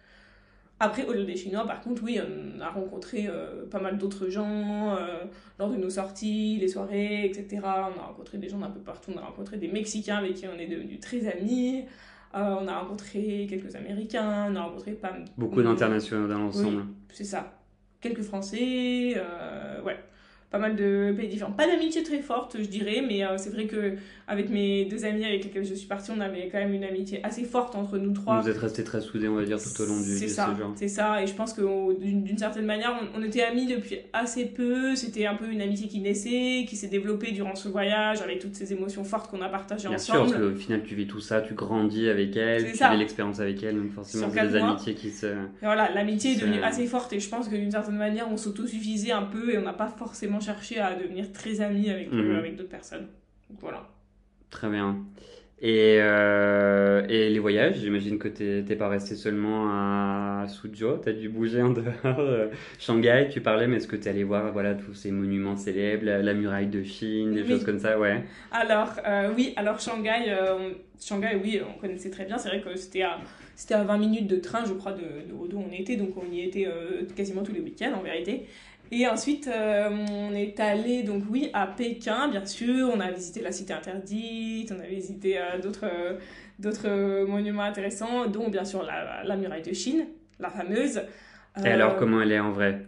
[0.81, 4.96] Après, au-delà des Chinois, par contre, oui, on a rencontré euh, pas mal d'autres gens
[4.96, 5.22] euh,
[5.61, 7.61] lors de nos sorties, les soirées, etc.
[7.62, 9.12] On a rencontré des gens d'un peu partout.
[9.14, 11.85] On a rencontré des Mexicains avec qui on est devenus très amis.
[12.35, 14.49] On a rencontré quelques Américains.
[14.51, 16.85] On a rencontré pas Beaucoup d'internationaux dans l'ensemble.
[17.11, 17.56] c'est ça.
[18.07, 19.99] Quelques Français, euh, ouais,
[20.57, 21.53] pas mal de pays différents.
[21.53, 23.95] Pas d'amitié très forte, je dirais, mais euh, c'est vrai que
[24.29, 27.21] avec mes deux amis avec lesquels je suis partie, on avait quand même une amitié
[27.25, 28.40] assez forte entre nous trois.
[28.40, 30.49] Vous êtes restés très soudés, on va dire, tout au long du, C'est du ça,
[30.51, 30.73] séjour.
[30.75, 31.23] c'est ça.
[31.23, 31.62] Et je pense que
[32.01, 34.97] d'une certaine manière, on, on était amis depuis assez peu.
[34.97, 38.55] C'était un peu une amitié qui naissait, qui s'est développée durant ce voyage avec toutes
[38.55, 40.31] ces émotions fortes qu'on a partagées Bien sûr, ensemble.
[40.31, 43.62] parce qu'au final, tu vis tout ça, tu grandis avec elle, tu vis l'expérience avec
[43.62, 44.71] elle, donc forcément, c'est des mois.
[44.71, 45.27] amitiés qui se.
[45.27, 48.37] Et voilà, l'amitié est devenue assez forte et je pense que d'une certaine manière, on
[48.37, 52.23] s'autosuffisait un peu et on n'a pas forcément cherché à devenir très amis avec, euh,
[52.23, 52.37] Mhm.
[52.43, 53.07] avec d'autres personnes.
[53.51, 53.81] Donc voilà.
[54.51, 54.89] Très bien.
[55.59, 61.13] Et, euh, et les voyages, j'imagine que t'es t'es pas resté seulement à Suzhou, t'as
[61.13, 62.19] dû bouger en dehors.
[62.19, 66.05] euh, Shanghai, tu parlais, mais est-ce que t'es allé voir voilà, tous ces monuments célèbres,
[66.05, 67.49] la, la muraille de Chine, des Oui.
[67.49, 68.23] choses comme ça, ouais.
[68.53, 70.23] Alors, euh, oui, alors Shanghai,
[71.01, 72.37] Shanghai, oui, on connaissait très bien.
[72.37, 73.19] C'est vrai que c'était à,
[73.55, 75.97] c'était à 20 minutes de train, je crois, de, de d'où on était.
[75.97, 76.69] Donc, on y était
[77.17, 78.47] quasiment tous les week-ends, en vérité.
[78.92, 82.90] Et ensuite, euh, on est allé, donc oui, à Pékin, bien sûr.
[82.94, 86.18] On a visité la cité interdite, on a visité euh, d'autres, euh,
[86.59, 90.07] d'autres monuments intéressants, dont bien sûr la, la muraille de Chine,
[90.38, 91.03] la fameuse.
[91.64, 92.87] Et alors, comment elle est en vrai,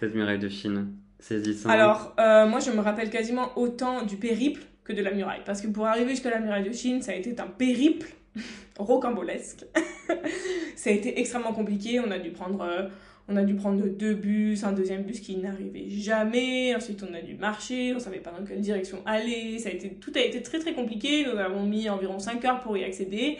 [0.00, 0.92] cette muraille de Chine?
[1.20, 1.68] Saisissant.
[1.68, 5.42] alors, euh, moi, je me rappelle quasiment autant du périple que de la muraille.
[5.44, 8.08] Parce que pour arriver jusqu'à la muraille de Chine, ça a été un périple
[8.78, 9.64] rocambolesque.
[10.76, 12.00] ça a été extrêmement compliqué.
[12.00, 12.88] On a dû prendre, euh,
[13.30, 16.74] On a dû prendre deux bus, un deuxième bus qui n'arrivait jamais.
[16.74, 17.92] Ensuite, on a dû marcher.
[17.94, 19.58] On savait pas dans quelle direction aller.
[19.58, 21.26] Ça a été, tout a été très très compliqué.
[21.26, 23.38] Nous avons mis environ 5 heures pour y accéder.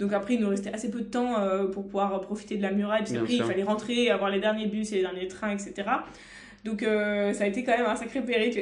[0.00, 2.72] Donc après, il nous restait assez peu de temps euh, pour pouvoir profiter de la
[2.72, 3.00] muraille.
[3.00, 5.88] Parce qu'après, il fallait rentrer, avoir les derniers bus et les derniers trains, etc.
[6.64, 8.58] Donc euh, ça a été quand même un sacré périple.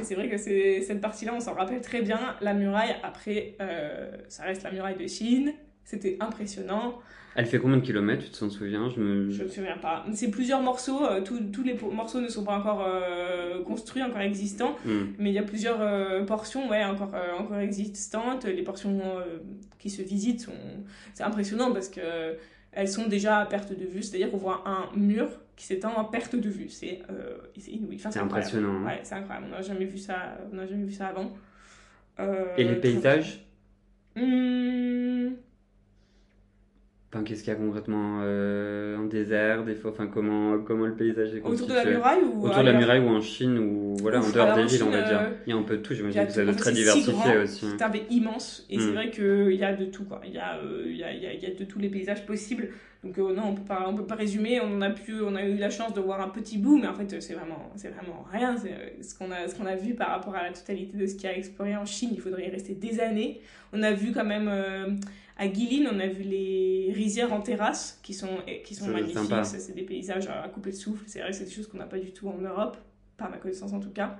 [0.00, 2.18] Et c'est vrai que cette partie-là, on s'en rappelle très bien.
[2.40, 5.52] La muraille, après, euh, ça reste la muraille de Chine.
[5.88, 6.98] C'était impressionnant.
[7.34, 8.90] Elle fait combien de kilomètres, tu t'en souviens?
[8.90, 9.30] Je me...
[9.30, 10.04] Je me souviens pas.
[10.12, 11.02] C'est plusieurs morceaux.
[11.02, 14.76] Euh, tous les morceaux ne sont pas encore euh, construits, encore existants.
[14.84, 15.14] Hmm.
[15.18, 18.44] Mais il y a plusieurs euh, portions ouais, encore, encore existantes.
[18.44, 19.00] Les portions
[19.78, 20.52] qui se visitent, sont...
[21.14, 22.36] c'est impressionnant parce que
[22.72, 24.02] elles sont déjà à perte de vue.
[24.02, 26.68] C'est-à-dire qu'on voit un mur qui s'étend en perte de vue.
[26.68, 27.00] C'est
[27.66, 27.98] inouï.
[27.98, 28.82] c'est impressionnant.
[28.82, 28.88] Hein.
[28.88, 29.46] Ouais, c'est incroyable.
[29.48, 30.36] On n'a jamais, vu ça...
[30.52, 31.32] jamais vu ça avant.
[32.58, 33.46] Et les paysages?
[34.14, 35.30] Hmm.
[37.10, 40.94] Enfin, qu'est-ce qu'il y a concrètement euh, en désert, des fois, enfin, comment, comment le
[40.94, 43.58] paysage est constitué Autour de la muraille ou Autour de la muraille ou en Chine
[43.58, 45.20] ou voilà, en dehors des villes, on va dire.
[45.20, 47.38] Euh, il y a un peu de tout, j'imagine que ça doit être très diversifié
[47.38, 47.66] aussi.
[47.78, 48.92] C'est un pays immense et c'est hmm.
[48.92, 50.20] vrai qu'il y a de tout, quoi.
[50.26, 52.68] Il y, a, euh, il, y a, il y a de tous les paysages possibles.
[53.02, 54.60] Donc non, on peut pas, on peut pas résumer.
[54.60, 56.94] On a pu, on a eu la chance de voir un petit bout, mais en
[56.94, 58.54] fait, c'est vraiment, c'est vraiment rien.
[58.58, 61.24] Ce qu'on a, ce qu'on a vu par rapport à la totalité de ce qu'il
[61.24, 63.40] y a exploré en Chine, il faudrait y rester des années.
[63.72, 64.50] On a vu quand même
[65.38, 69.44] à Guilin, on a vu les rizières en terrasse qui sont, qui sont magnifiques.
[69.44, 71.04] C'est des paysages à couper le souffle.
[71.06, 72.76] C'est vrai que c'est des choses qu'on n'a pas du tout en Europe,
[73.16, 74.18] par ma connaissance en tout cas.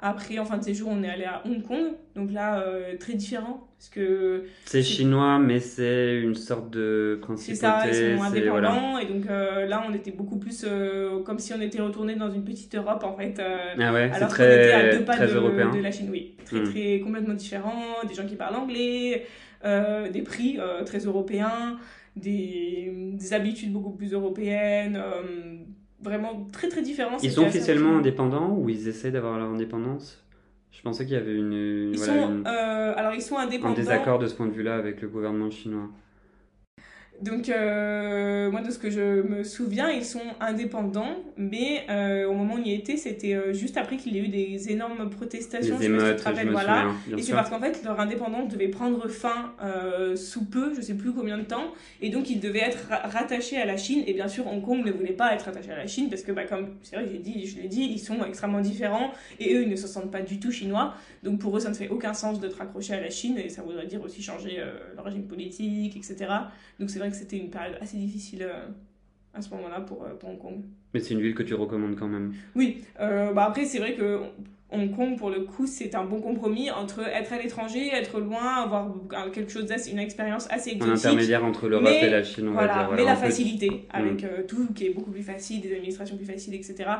[0.00, 3.14] Après, en fin de séjour, on est allé à Hong Kong, donc là, euh, très
[3.14, 3.68] différent.
[3.78, 7.54] Parce que c'est chinois, mais c'est une sorte de principauté.
[7.54, 11.38] C'est ça, ils sont indépendants, et donc euh, là, on était beaucoup plus euh, comme
[11.38, 13.40] si on était retourné dans une petite Europe, en fait.
[13.40, 16.36] ah ouais, alors qu'on était à deux pas de, de, la Chine, oui.
[16.44, 16.70] Très, hmm.
[16.70, 19.24] très, complètement différent, des gens qui parlent anglais,
[19.64, 21.78] euh, des prix euh, très européens,
[22.16, 22.92] des,
[23.32, 25.56] habitudes beaucoup plus européennes, euh,
[26.02, 27.16] vraiment très très différents.
[27.22, 30.22] Ils sont officiellement indépendants ou ils essaient d'avoir leur indépendance?
[30.70, 31.90] Je pensais qu'il y avait une.
[31.92, 33.72] Ils sont, alors ils sont indépendants.
[33.72, 35.88] Un désaccord de ce point de vue-là avec le gouvernement chinois.
[37.20, 42.34] Donc, euh, moi, de ce que je me souviens, ils sont indépendants, mais euh, au
[42.34, 45.08] moment où il y était, c'était euh, juste après qu'il y ait eu des énormes
[45.10, 45.78] protestations.
[45.78, 46.88] Des émeutes, je, me voilà.
[47.16, 49.52] et c'est parce qu'en fait, leur indépendance devait prendre fin
[50.16, 53.64] sous peu, je sais plus combien de temps, et donc ils devaient être rattachés à
[53.64, 54.02] la Chine.
[54.06, 56.32] Et bien sûr, Hong Kong ne voulait pas être rattaché à la Chine parce que,
[56.32, 59.62] bah, comme c'est vrai, j'ai dit, je l'ai dit, ils sont extrêmement différents et eux,
[59.62, 60.94] ils ne se sentent pas du tout chinois.
[61.22, 63.62] Donc pour eux, ça ne fait aucun sens d'être accroché à la Chine et ça
[63.62, 64.62] voudrait dire aussi changer
[64.96, 66.26] le régime politique, etc.
[66.80, 68.66] Donc c'est vrai que c'était une période assez difficile euh,
[69.32, 70.60] à ce moment-là pour, euh, pour, Hong Kong.
[70.92, 73.94] Mais c'est une ville que tu recommandes quand même Oui, euh, bah après c'est vrai
[73.94, 74.20] que
[74.70, 78.64] Hong Kong, pour le coup, c'est un bon compromis entre être à l'étranger, être loin,
[78.64, 78.92] avoir
[79.32, 80.92] quelque chose une expérience assez exotique.
[80.92, 82.96] Un intermédiaire entre l'Europe et la Chine, on voilà, va dire.
[82.96, 84.46] mais la facilité, avec mm.
[84.48, 86.90] tout qui est beaucoup plus facile, des administrations plus faciles, etc.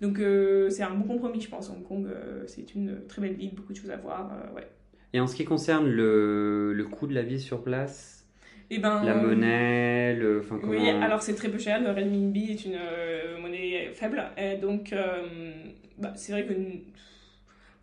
[0.00, 0.20] Donc
[0.68, 1.70] c'est un bon compromis, je pense.
[1.70, 2.06] Hong Kong,
[2.46, 4.30] c'est une très belle ville, beaucoup de choses à voir.
[4.54, 4.68] ouais.
[5.12, 8.23] Et en ce qui concerne le, le coût de la vie sur place,
[8.70, 10.40] eh ben, la monnaie, le.
[10.40, 10.72] Enfin, comment...
[10.72, 11.80] Oui, alors c'est très peu cher.
[11.80, 14.22] Le renminbi est une euh, monnaie faible.
[14.36, 15.52] Et donc, euh,
[15.98, 16.52] bah, c'est vrai que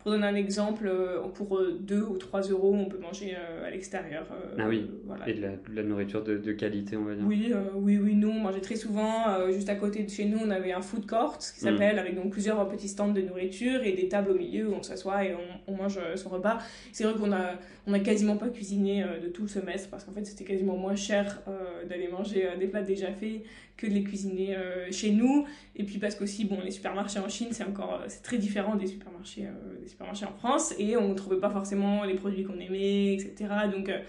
[0.02, 3.66] pour donner un exemple, euh, pour 2 euh, ou 3 euros, on peut manger euh,
[3.66, 4.26] à l'extérieur.
[4.58, 5.28] ah oui, voilà.
[5.28, 7.24] et de la, nourriture de, de, qualité, on va dire.
[7.24, 9.48] Oui, oui, oui, nous, on mangeait très souvent.
[9.52, 11.70] juste à côté de chez nous, on avait un food court, ce qui mm.
[11.70, 14.82] s'appelle, avec donc plusieurs petits stands de nourriture et des tables au milieu où on
[14.82, 16.58] s'assoit et on, on, mange son repas.
[16.92, 17.52] C'est vrai qu'on a,
[17.86, 20.96] on a quasiment pas cuisiné de tout le semestre parce qu'en fait, c'était quasiment moins
[20.96, 21.42] cher
[21.88, 23.42] d'aller manger des plats déjà faits
[23.76, 24.56] que de les cuisiner
[24.90, 25.46] chez nous.
[25.76, 28.86] Et puis parce qu'aussi, bon, les supermarchés en Chine, c'est encore c'est très différent des
[28.86, 29.48] supermarchés,
[29.80, 33.50] des supermarchés en France et on ne trouvait pas forcément les produits qu'on aimait, etc.
[33.72, 34.00] Donc euh,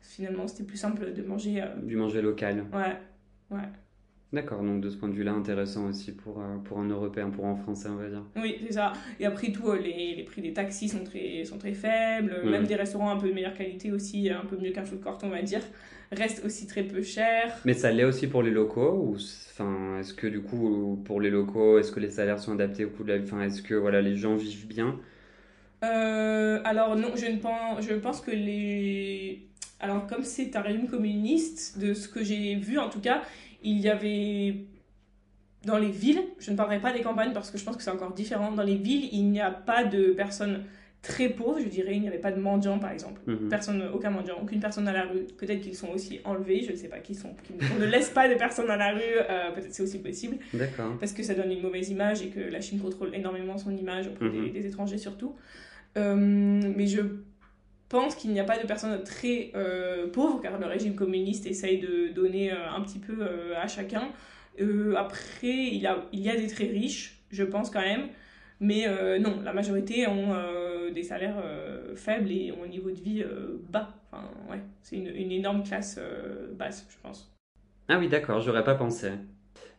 [0.00, 1.62] finalement, c'était plus simple de manger.
[1.62, 2.66] Euh, du manger local.
[2.72, 2.96] Ouais,
[3.50, 3.68] ouais.
[4.32, 7.44] D'accord, donc de ce point de vue-là, intéressant aussi pour, euh, pour un Européen, pour
[7.44, 8.22] un Français, on va dire.
[8.36, 8.94] Oui, c'est ça.
[9.20, 12.76] Et après tout, les, les, prix des taxis sont très, sont très faibles, même des
[12.76, 15.42] restaurants un peu de meilleure qualité aussi, un peu mieux qu'un food court, on va
[15.42, 15.60] dire,
[16.12, 17.60] restent aussi très peu chers.
[17.66, 21.30] Mais ça l'est aussi pour les locaux ou enfin, Est-ce que du coup, pour les
[21.30, 23.24] locaux, est-ce que les salaires sont adaptés au coût de la vie?
[23.24, 24.98] Enfin, Est-ce que voilà, les gens vivent bien?
[25.84, 29.46] Euh, alors non, je ne pense, je pense que les...
[29.80, 33.22] Alors comme c'est un régime communiste, de ce que j'ai vu en tout cas,
[33.62, 34.66] il y avait
[35.64, 37.90] dans les villes, je ne parlerai pas des campagnes parce que je pense que c'est
[37.90, 40.64] encore différent, dans les villes, il n'y a pas de personnes
[41.02, 43.20] très pauvres, je dirais, il n'y avait pas de mendiants par exemple.
[43.26, 43.48] Mhm.
[43.48, 45.26] Personne, aucun mendiant, aucune personne à la rue.
[45.36, 47.34] Peut-être qu'ils sont aussi enlevés, je ne sais pas qui sont.
[47.74, 50.36] on ne laisse pas de personnes à la rue, euh, peut-être c'est aussi possible.
[50.54, 50.96] D'accord.
[51.00, 54.06] Parce que ça donne une mauvaise image et que la Chine contrôle énormément son image
[54.06, 54.52] auprès des, mhm.
[54.52, 55.34] des, étrangers surtout.
[55.96, 57.00] Euh, mais je
[57.92, 61.78] pense qu'il n'y a pas de personnes très euh, pauvres, car le régime communiste essaye
[61.78, 63.24] de donner euh, un petit peu
[63.54, 64.08] à chacun.
[64.96, 68.08] après, il, a, il y a des très riches, je pense quand même.
[68.60, 68.86] Mais
[69.18, 70.36] non, la majorité ont
[70.94, 71.42] des salaires
[71.96, 73.24] faibles et ont un niveau de vie
[73.68, 73.88] bas.
[74.06, 75.98] Enfin, ouais, c'est une, une, énorme classe
[76.56, 77.34] basse, je pense.
[77.88, 79.10] Ah oui, d'accord, j'aurais pas pensé.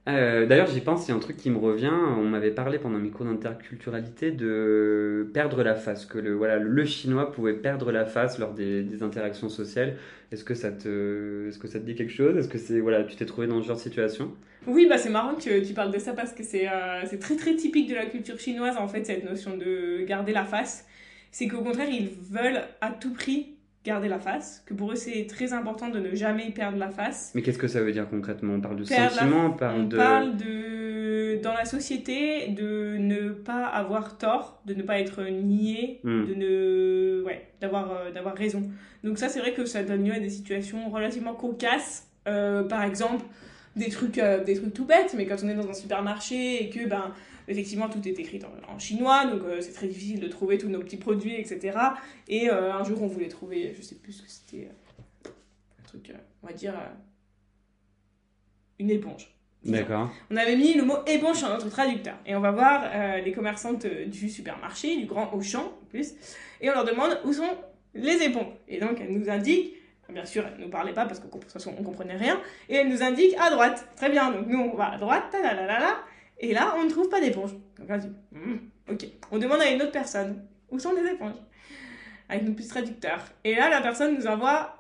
[0.10, 1.92] Euh, d'ailleurs, j'y pense, il un truc qui me revient.
[1.92, 6.86] On m'avait parlé pendant mes cours d'interculturalité de perdre la face, que le, voilà, le
[6.86, 9.98] chinois pouvait perdre la face lors des, des interactions sociales.
[10.32, 12.36] Est-ce que, ça te, est-ce que ça te dit quelque chose?
[12.36, 14.34] Est-ce que c'est, voilà, tu t'es trouvé dans ce genre de situation?
[14.68, 17.56] Oui, bah c'est marrant que tu parles de ça parce que c'est, euh, très très
[17.56, 20.86] typique de la culture chinoise en fait, cette notion de garder la face.
[21.32, 23.53] C'est qu'au contraire, ils veulent à tout prix
[23.84, 27.32] garder la face, que pour eux c'est très important de ne jamais perdre la face.
[27.36, 28.54] Mais qu'est-ce que ça veut dire concrètement?
[28.54, 29.98] On parle de sentiment, on parle de...
[29.98, 31.40] parle de...
[31.42, 36.26] Dans la société, de ne pas avoir tort, de ne pas être nié, hmm.
[36.26, 37.24] de ne...
[37.26, 38.64] Ouais, d'avoir, euh, d'avoir raison.
[39.04, 42.08] Donc ça c'est vrai que ça donne lieu à des situations relativement cocasses.
[42.28, 43.26] Euh, par exemple,
[43.76, 46.70] des trucs, euh, des trucs tout bêtes, mais quand on est dans un supermarché et
[46.70, 46.88] que...
[46.88, 47.12] ben
[47.48, 50.80] effectivement, tout est écrit en, chinois, donc euh, c'est très difficile de trouver tous nos
[50.80, 51.78] petits produits, etc.
[52.28, 55.30] Et euh, un jour, on voulait trouver, je sais plus ce que c'était, euh,
[55.80, 56.74] un truc, on va dire,
[58.80, 59.30] une éponge.
[59.64, 60.12] D'accord.
[60.30, 62.18] On avait mis le mot éponge sur notre traducteur.
[62.26, 66.16] Et on va voir les commerçantes du supermarché, du grand Auchan en plus,
[66.60, 67.58] et on leur demande où sont
[67.94, 68.54] les éponges.
[68.68, 69.74] Et donc, elles nous indiquent
[70.14, 72.40] Bien sûr, elle ne nous parlait pas parce que de toute façon on comprenait rien.
[72.70, 73.88] Et elle nous indique à droite.
[73.96, 75.98] Très bien, donc nous on va à droite, ta la la la
[76.44, 77.52] et là, on ne trouve pas d'éponge.
[77.80, 78.58] Donc là, hmm,
[78.92, 79.06] ok.
[79.32, 81.38] On demande à une autre personne, où sont les éponges
[82.28, 83.24] Avec notre petit traducteur.
[83.46, 84.76] Et là, la personne nous envoie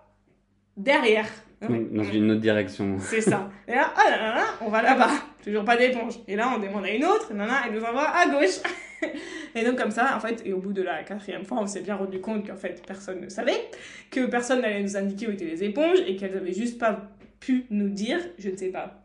[0.75, 1.29] derrière.
[1.61, 2.97] dans une autre direction.
[2.99, 3.49] C'est ça.
[3.65, 5.11] Et là, oh là, là, là on va là-bas.
[5.41, 6.15] Toujours pas d'éponge.
[6.27, 7.33] Et là, on demande à une autre.
[7.33, 8.59] Nana, elle nous envoie à gauche.
[9.55, 11.81] et donc, comme ça, en fait, et au bout de la quatrième fois, on s'est
[11.81, 13.69] bien rendu compte qu'en fait, personne ne savait,
[14.11, 17.67] que personne n'allait nous indiquer où étaient les éponges et qu'elles avaient juste pas pu
[17.69, 19.02] nous dire, je ne sais pas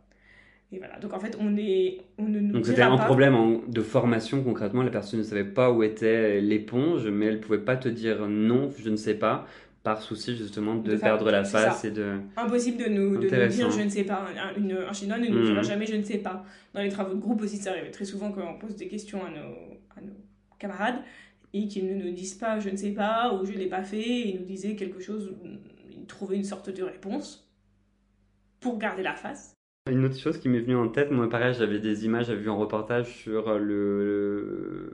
[0.71, 3.81] et voilà, donc en fait, on, est, on ne nous Donc c'était un problème de
[3.81, 7.75] formation concrètement, la personne ne savait pas où était l'éponge, mais elle ne pouvait pas
[7.75, 9.47] te dire non, je ne sais pas,
[9.81, 12.17] par souci justement de, perdre la face et de...
[12.37, 14.27] Impossible de nous, de nous dire je ne sais pas.
[14.37, 15.63] Un, une, un chinois ne nous dira hmm.
[15.63, 16.45] jamais je ne sais pas.
[16.75, 19.25] Dans les travaux de groupe aussi, ça arrive très souvent quand on pose des questions
[19.25, 19.55] à nos,
[19.97, 20.13] à nos
[20.59, 20.99] camarades
[21.53, 23.83] et qu'ils ne nous disent pas je ne sais pas ou je ne l'ai pas
[23.83, 25.33] fait, et ils nous disaient quelque chose,
[25.89, 27.49] ils trouvaient une sorte de réponse
[28.59, 29.58] pour garder la face.
[29.89, 32.49] Une autre chose qui m'est venue en tête, moi pareil, j'avais des images, j'avais vu
[32.49, 34.91] un reportage sur le.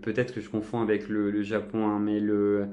[0.00, 2.68] Peut-être que je confonds avec le, Japon, hein, mais le,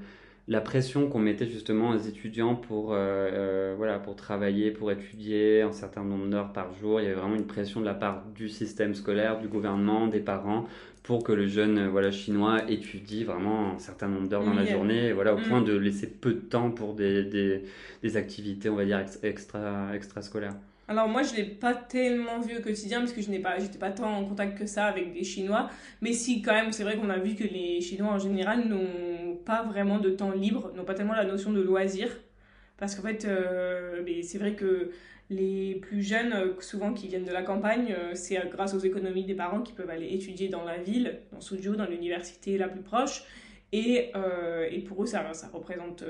[0.49, 5.61] la pression qu'on mettait justement aux étudiants pour, euh, euh, voilà, pour travailler, pour étudier
[5.61, 6.99] un certain nombre d'heures par jour.
[6.99, 10.21] Il y avait vraiment une pression de la part du système scolaire, du gouvernement, des
[10.21, 10.65] parents,
[11.03, 15.13] pour que le jeune voilà, chinois étudie vraiment un certain nombre d'heures dans la journée,
[15.13, 15.43] voilà, au mm.
[15.43, 17.63] point de laisser peu de temps pour des, des,
[18.01, 20.55] des activités, on va dire, extra, extrascolaires.
[20.89, 23.77] Alors moi, je l'ai pas tellement vu au quotidien parce que je n'ai pas, j'étais
[23.77, 25.69] pas tant en contact que ça avec des Chinois.
[26.01, 29.35] Mais si, quand même, c'est vrai qu'on a vu que les Chinois en général n'ont
[29.45, 32.09] pas vraiment de temps libre, n'ont pas tellement la notion de loisir.
[32.77, 34.89] Parce qu'en fait, euh, c'est vrai que
[35.29, 39.25] les plus jeunes, euh, souvent qui viennent de la campagne, euh, c'est grâce aux économies
[39.25, 42.81] des parents qui peuvent aller étudier dans la ville, dans Suzhou, dans l'université la plus
[42.81, 43.25] proche.
[43.71, 44.11] Et,
[44.71, 46.03] et pour eux, ça, ça représente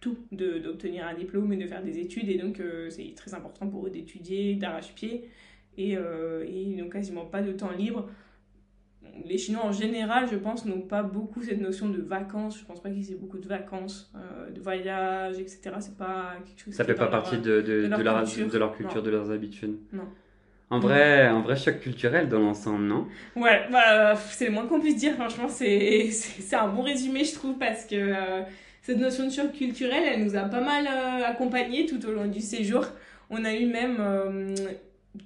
[0.00, 2.28] tout d'obtenir un diplôme et de faire des études.
[2.28, 5.28] Et donc, euh, c'est très important pour eux d'étudier d'arrache-pied.
[5.76, 8.08] Et, euh, et, ils n'ont quasiment pas de temps libre.
[9.24, 12.58] Les Chinois, en général, je pense, n'ont pas beaucoup cette notion de vacances.
[12.58, 15.70] Je pense pas qu'ils aient beaucoup de vacances, euh, de voyages, etc.
[15.80, 18.48] C'est pas quelque chose Ça fait pas partie de, de, de, leur, culture.
[18.48, 19.78] de leur culture, de leurs habitudes.
[19.92, 20.04] Non.
[20.70, 23.06] Un vrai, un vrai choc culturel dans l'ensemble, non?
[23.34, 26.10] Ouais, bah, c'est le moins qu'on puisse dire, franchement, c'est
[26.52, 28.44] un bon résumé, je trouve, parce que
[28.88, 32.26] cette notion de choc culturel, elle nous a pas mal euh, accompagnés tout au long
[32.26, 32.86] du séjour.
[33.28, 34.54] On a eu même euh,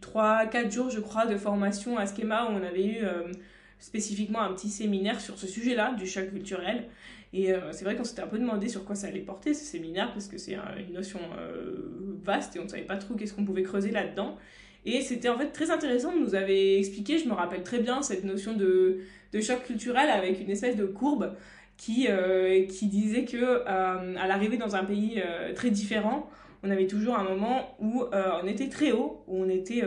[0.01, 3.31] 3-4 jours, je crois, de formation à Schema où on avait eu euh,
[3.79, 6.89] spécifiquement un petit séminaire sur ce sujet-là, du choc culturel.
[7.33, 10.13] Et c'est vrai qu'on s'était un peu demandé sur quoi ça allait porter ce séminaire,
[10.13, 11.19] parce que c'est une notion
[12.23, 14.37] vaste et on ne savait pas trop qu'est-ce qu'on pouvait creuser là-dedans.
[14.85, 18.03] Et c'était en fait très intéressant, on nous avait expliqué, je me rappelle très bien,
[18.03, 19.01] cette notion de
[19.41, 21.35] choc culturel avec une espèce de courbe
[21.77, 26.31] qui, euh, qui disait que euh, à l'arrivée dans un pays euh, très différent,
[26.63, 29.83] on avait toujours un moment où on était très haut, où on était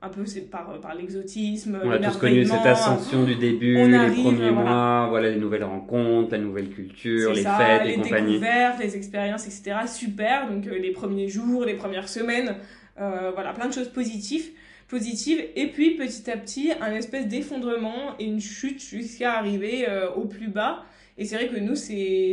[0.00, 1.78] un peu par, par l'exotisme.
[1.84, 6.32] On a tous connu cette ascension du début, les premiers mois, voilà les nouvelles rencontres,
[6.32, 9.80] la nouvelle culture, les fêtes, les, les découvertes, les expériences, etc.
[9.86, 12.56] Super, donc les premiers jours, les premières semaines,
[12.96, 14.48] voilà, plein de choses positives
[14.88, 15.44] positives.
[15.56, 20.48] Et puis petit à petit un espèce d'effondrement et une chute jusqu'à arriver au plus
[20.48, 20.86] bas
[21.18, 22.32] et c'est vrai que nous, c'est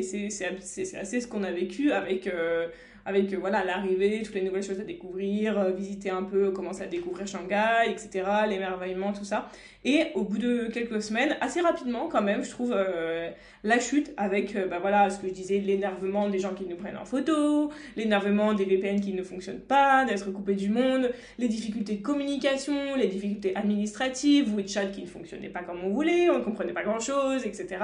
[0.95, 2.67] assez ce qu'on a vécu avec, euh,
[3.05, 6.81] avec euh, voilà l'arrivée, toutes les nouvelles choses à découvrir, euh, visiter un peu, commencer
[6.81, 9.49] à découvrir Shanghai, etc., l'émerveillement, tout ça.
[9.83, 13.29] Et au bout de quelques semaines, assez rapidement quand même, je trouve euh,
[13.63, 16.97] la chute avec, bah voilà, ce que je disais, l'énervement des gens qui nous prennent
[16.97, 21.97] en photo, l'énervement des VPN qui ne fonctionnent pas, d'être coupé du monde, les difficultés
[21.97, 26.43] de communication, les difficultés administratives, WeChat qui ne fonctionnait pas comme on voulait, on ne
[26.43, 27.77] comprenait pas grand-chose, etc.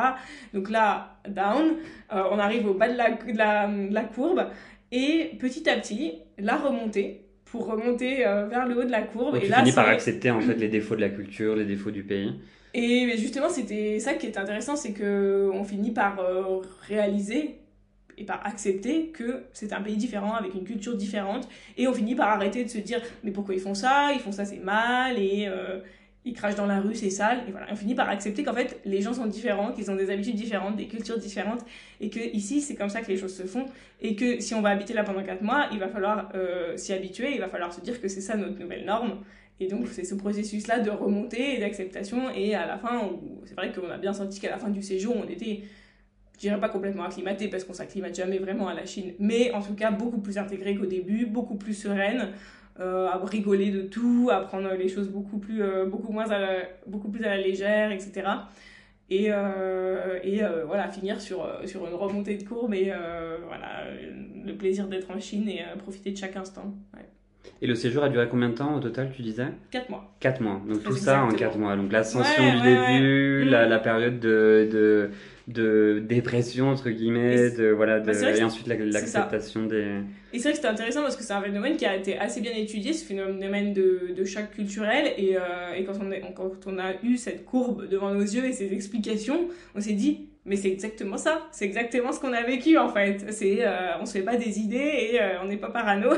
[0.56, 1.76] Donc là, down,
[2.10, 4.48] on arrive au bas de la, de la courbe.
[4.92, 9.36] Et petit à petit, la remontée pour remonter euh, vers le haut de la courbe.
[9.36, 11.92] et tu là, finis par accepter en fait les défauts de la culture, les défauts
[11.92, 12.34] du pays.
[12.74, 17.58] Et justement, c'était ça qui est intéressant, c'est que on finit par euh, réaliser
[18.18, 22.16] et par accepter que c'est un pays différent avec une culture différente et on finit
[22.16, 24.12] par arrêter de se dire mais pourquoi ils font ça?
[24.14, 25.80] Ils font ça c'est mal et euh,
[26.24, 27.40] ils crachent dans la rue, c'est sale.
[27.48, 30.12] Et voilà, on finit par accepter qu'en fait, les gens sont différents, qu'ils ont des
[30.12, 31.66] habitudes différentes, des cultures différentes,
[32.00, 33.66] et que ici, c'est comme ça que les choses se font.
[34.02, 36.94] Et que si on va habiter là pendant 4 mois, il va falloir euh, s'y
[36.94, 39.22] habituer, il va falloir se dire que c'est ça notre nouvelle norme.
[39.60, 42.30] Et donc, c'est ce processus-là de remontée et d'acceptation.
[42.32, 43.12] Et à la fin,
[43.46, 45.62] c'est vrai qu'on a bien senti qu'à la fin du séjour, on était,
[46.34, 49.62] je dirais pas complètement acclimaté, parce qu'on s'acclimate jamais vraiment à la Chine, mais en
[49.62, 52.30] tout cas, beaucoup plus intégré qu'au début, beaucoup plus sereine.
[52.82, 56.26] Euh, à rigoler de tout, à prendre les choses beaucoup plus, euh, beaucoup moins
[56.88, 58.24] beaucoup plus à la légère, etc.
[59.12, 62.92] Et, euh, et voilà, finir sur, sur une remontée de courbe et
[63.46, 63.84] voilà,
[64.46, 66.74] le plaisir d'être en Chine et profiter de chaque instant.
[67.62, 69.48] Et le séjour a duré combien de temps au total, tu disais?
[69.70, 70.16] 4 mois.
[70.20, 70.62] 4 mois.
[70.68, 71.76] Donc tout ça en 4 mois.
[71.76, 75.10] Donc l'ascension du début, la, la, période de, de,
[75.48, 80.00] de dépression entre guillemets, de voilà, de, bah, et ensuite l'acceptation des.
[80.34, 82.42] Et c'est vrai que c'était intéressant parce que c'est un phénomène qui a été assez
[82.42, 85.14] bien étudié, ce phénomène de, de choc culturel.
[85.18, 88.46] Et, euh, et quand, on est, quand on a eu cette courbe devant nos yeux
[88.46, 92.42] et ces explications, on s'est dit mais c'est exactement ça, c'est exactement ce qu'on a
[92.42, 93.32] vécu en fait.
[93.32, 96.10] C'est, euh, on se fait pas des idées et euh, on n'est pas parano.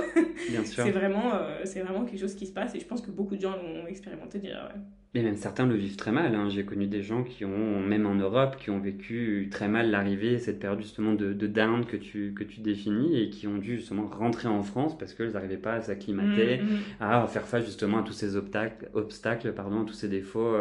[0.49, 0.83] Bien sûr.
[0.83, 3.35] c'est vraiment, euh, c'est vraiment quelque chose qui se passe et je pense que beaucoup
[3.35, 4.63] de gens l'ont expérimenté déjà.
[4.65, 4.81] Ouais.
[5.15, 6.33] Et même certains le vivent très mal.
[6.33, 6.49] Hein.
[6.49, 10.39] J'ai connu des gens qui ont, même en Europe, qui ont vécu très mal l'arrivée,
[10.39, 13.77] cette période justement de, de, down que tu, que tu définis et qui ont dû
[13.77, 16.81] justement rentrer en France parce qu'ils n'arrivaient pas à s'acclimater, mmh, mmh.
[17.03, 20.55] à faire face justement à tous ces obstacles, obstacles pardon, à tous ces défauts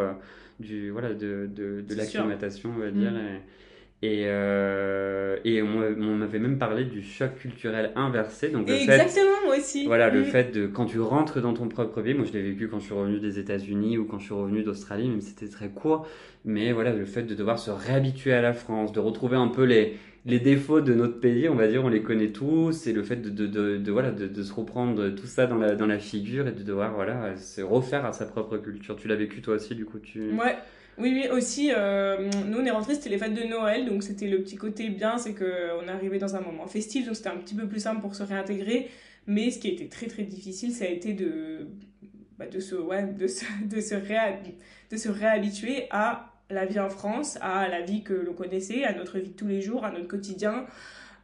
[0.60, 3.12] du, voilà, de, de, de l'acclimatation, on va dire.
[3.12, 3.16] Mm.
[3.16, 3.40] Et,
[4.04, 8.48] euh, et on, m'avait même parlé du choc culturel inversé.
[8.48, 9.86] Donc le Exactement, moi aussi.
[9.86, 10.24] Voilà, le mm.
[10.24, 12.86] fait de quand tu rentres dans ton propre pays, moi je l'ai vécu quand je
[12.86, 16.06] suis revenu des États-Unis ou quand je suis revenu d'Australie, même si c'était très court.
[16.44, 19.62] Mais voilà, le fait de devoir se réhabituer à la France, de retrouver un peu
[19.62, 19.96] les,
[20.26, 23.16] les défauts de notre pays, on va dire, on les connaît tous, et le fait
[23.16, 26.00] de, de, de, de voilà, de, de, se reprendre tout ça dans la, dans la
[26.00, 28.96] figure et de devoir voilà, se refaire à sa propre culture.
[28.96, 30.32] Tu l'as vécu toi aussi, du coup tu...
[30.32, 30.56] Ouais.
[30.98, 34.28] Oui, oui, aussi, euh, nous on est rentrés, c'était les fêtes de Noël, donc c'était
[34.28, 37.54] le petit côté bien, c'est qu'on arrivait dans un moment festif, donc c'était un petit
[37.54, 38.90] peu plus simple pour se réintégrer,
[39.26, 41.68] mais ce qui été très très difficile, ça a été de,
[42.38, 46.90] bah, de, se, ouais, de, se, de, se de se réhabituer à la vie en
[46.90, 49.90] France, à la vie que l'on connaissait, à notre vie de tous les jours, à
[49.92, 50.66] notre quotidien,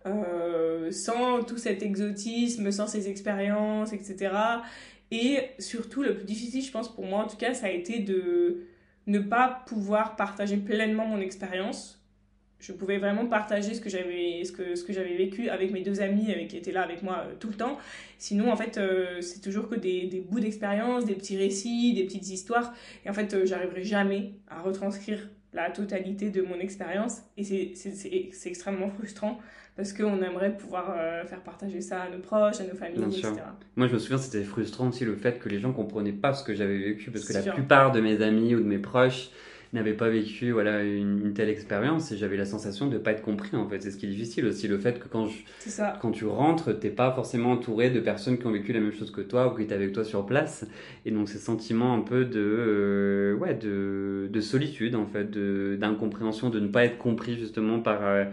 [0.07, 4.33] euh, sans tout cet exotisme, sans ces expériences, etc.
[5.11, 7.99] Et surtout, le plus difficile, je pense, pour moi en tout cas, ça a été
[7.99, 8.67] de
[9.09, 12.01] ne pas pouvoir partager pleinement mon expérience.
[12.61, 16.01] Je pouvais vraiment partager ce que j'avais ce que, ce que vécu avec mes deux
[16.01, 17.79] amis qui étaient là avec moi euh, tout le temps.
[18.19, 22.05] Sinon, en fait, euh, c'est toujours que des, des bouts d'expérience, des petits récits, des
[22.05, 22.75] petites histoires.
[23.05, 27.23] Et en fait, euh, j'arriverai jamais à retranscrire la totalité de mon expérience.
[27.37, 29.39] Et c'est extrêmement frustrant
[29.79, 33.31] parce qu'on aimerait pouvoir euh, faire partager ça à nos proches, à nos familles, etc.
[33.77, 36.43] Moi, je me souviens, c'était frustrant aussi le fait que les gens comprenaient pas ce
[36.43, 39.31] que j'avais vécu, parce que la plupart de mes amis ou de mes proches
[39.73, 43.23] n'avaient pas vécu voilà une, telle expérience et j'avais la sensation de ne pas être
[43.23, 43.81] compris en fait.
[43.83, 45.43] C'est ce qui est difficile aussi le fait que quand je,
[46.01, 49.11] quand tu rentres t'es pas forcément entouré de personnes qui ont vécu la même chose
[49.11, 50.67] que toi ou qui étaient avec toi sur place.
[51.05, 55.31] Et donc ce sentiment un peu de euh, ouais de, de, solitude en fait
[55.79, 58.25] d'incompréhension de, ne pas être compris justement par euh,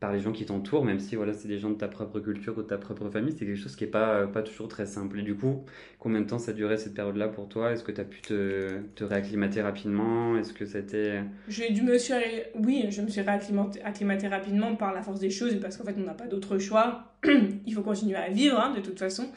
[0.00, 2.56] par les gens qui t'entourent, même si voilà, c'est des gens de ta propre culture
[2.56, 5.18] ou de ta propre famille, c'est quelque chose qui n'est pas, pas toujours très simple.
[5.18, 5.64] Et du coup,
[5.98, 7.72] combien de temps ça durait cette période-là pour toi?
[7.72, 10.36] Est-ce que tu as pu te, te réacclimater rapidement?
[10.38, 11.22] Est-ce que c'était...
[11.48, 12.14] J'ai dû me suis...
[12.54, 16.04] Oui, je me suis réacclimaté rapidement par la force des choses, parce qu'en fait, on
[16.04, 17.14] n'a pas d'autre choix.
[17.66, 19.32] Il faut continuer à vivre, hein, de toute façon.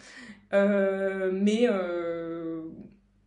[0.54, 2.62] Euh, mais euh,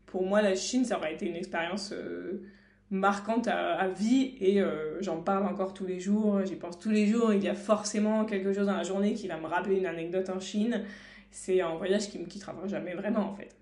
[0.07, 1.93] pour moi, la Chine, ça aurait été une expérience...
[1.93, 2.43] Euh,
[2.91, 7.07] marquante à, vie et euh, j'en parle encore tous les jours, j'y pense tous les
[7.07, 9.87] jours, il y a forcément quelque chose dans la journée qui va me rappeler une
[9.87, 10.85] anecdote en Chine.
[11.31, 13.57] C'est un voyage qui me quittera jamais vraiment en fait.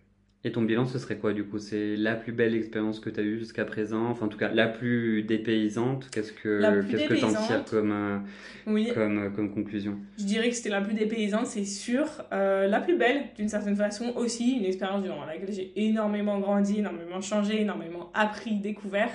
[0.45, 1.59] Et ton bilan, ce serait quoi du coup?
[1.59, 4.07] C'est la plus belle expérience que tu as eue jusqu'à présent?
[4.09, 8.19] Enfin, en tout cas, la plus dépaysante Qu'est-ce que qu'est-ce que t'en tires comme, euh,
[8.67, 8.91] oui.
[8.93, 9.99] comme, euh, comme conclusion?
[10.19, 12.07] Je dirais que c'était la plus dépaysante, c'est sûr.
[12.33, 14.57] Euh, la plus belle, d'une certaine façon, aussi.
[14.59, 19.11] Une expérience durant laquelle j'ai énormément grandi, énormément changé, énormément appris, découvert.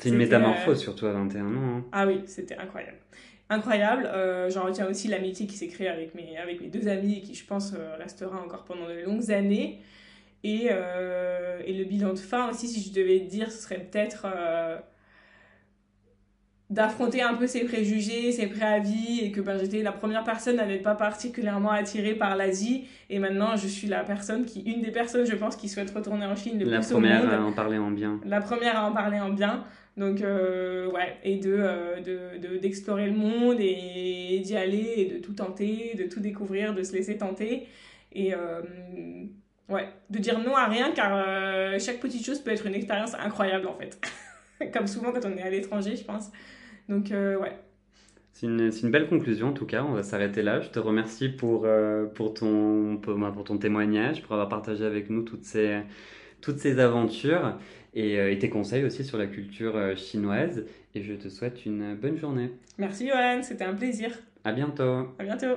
[0.00, 1.48] C'est une métamorphose, surtout à 21 ans.
[1.54, 1.84] Hein.
[1.92, 2.98] Ah oui, c'était incroyable
[3.50, 4.06] incroyable.
[4.06, 7.20] Euh, J'en retiens aussi l'amitié qui s'est créée avec mes, avec mes deux amis et
[7.20, 9.82] qui, je pense, restera encore pendant de longues années.
[10.44, 14.26] Et, euh, et, le bilan de fin aussi, si je devais dire, ce serait peut-être
[14.26, 14.76] euh,
[16.68, 20.66] d'affronter un peu ses préjugés, ses préavis, et que ben, j'étais la première personne à
[20.66, 24.90] n'être pas particulièrement attirée par l'Asie, et maintenant je suis la personne qui, une des
[24.90, 27.08] personnes, je pense, qui souhaite retourner en Chine le la plus au monde.
[27.08, 28.20] La première à en parler en bien.
[28.24, 29.64] La première à en parler en bien.
[29.96, 35.34] Donc, euh, ouais, et de, de, d'explorer le monde et d'y aller et de tout
[35.34, 37.68] tenter, de tout découvrir, de se laisser tenter.
[38.14, 38.32] Et
[39.72, 43.14] Ouais, de dire non à rien car euh, chaque petite chose peut être une expérience
[43.14, 43.98] incroyable en fait.
[44.72, 46.30] Comme souvent quand on est à l'étranger, je pense.
[46.90, 47.56] Donc, euh, ouais.
[48.34, 50.60] C'est une, une, belle conclusion en tout cas, on va s'arrêter là.
[50.60, 54.84] Je te remercie pour, euh, pour, ton, pour, bah, pour, ton témoignage, pour avoir partagé
[54.84, 55.80] avec nous toutes ces,
[56.42, 57.56] toutes ces aventures
[57.94, 60.66] et, et tes conseils aussi sur la culture chinoise.
[60.94, 62.50] Et je te souhaite une bonne journée.
[62.76, 64.10] Merci Johan, c'était un plaisir.
[64.44, 65.08] À bientôt.
[65.18, 65.56] À bientôt.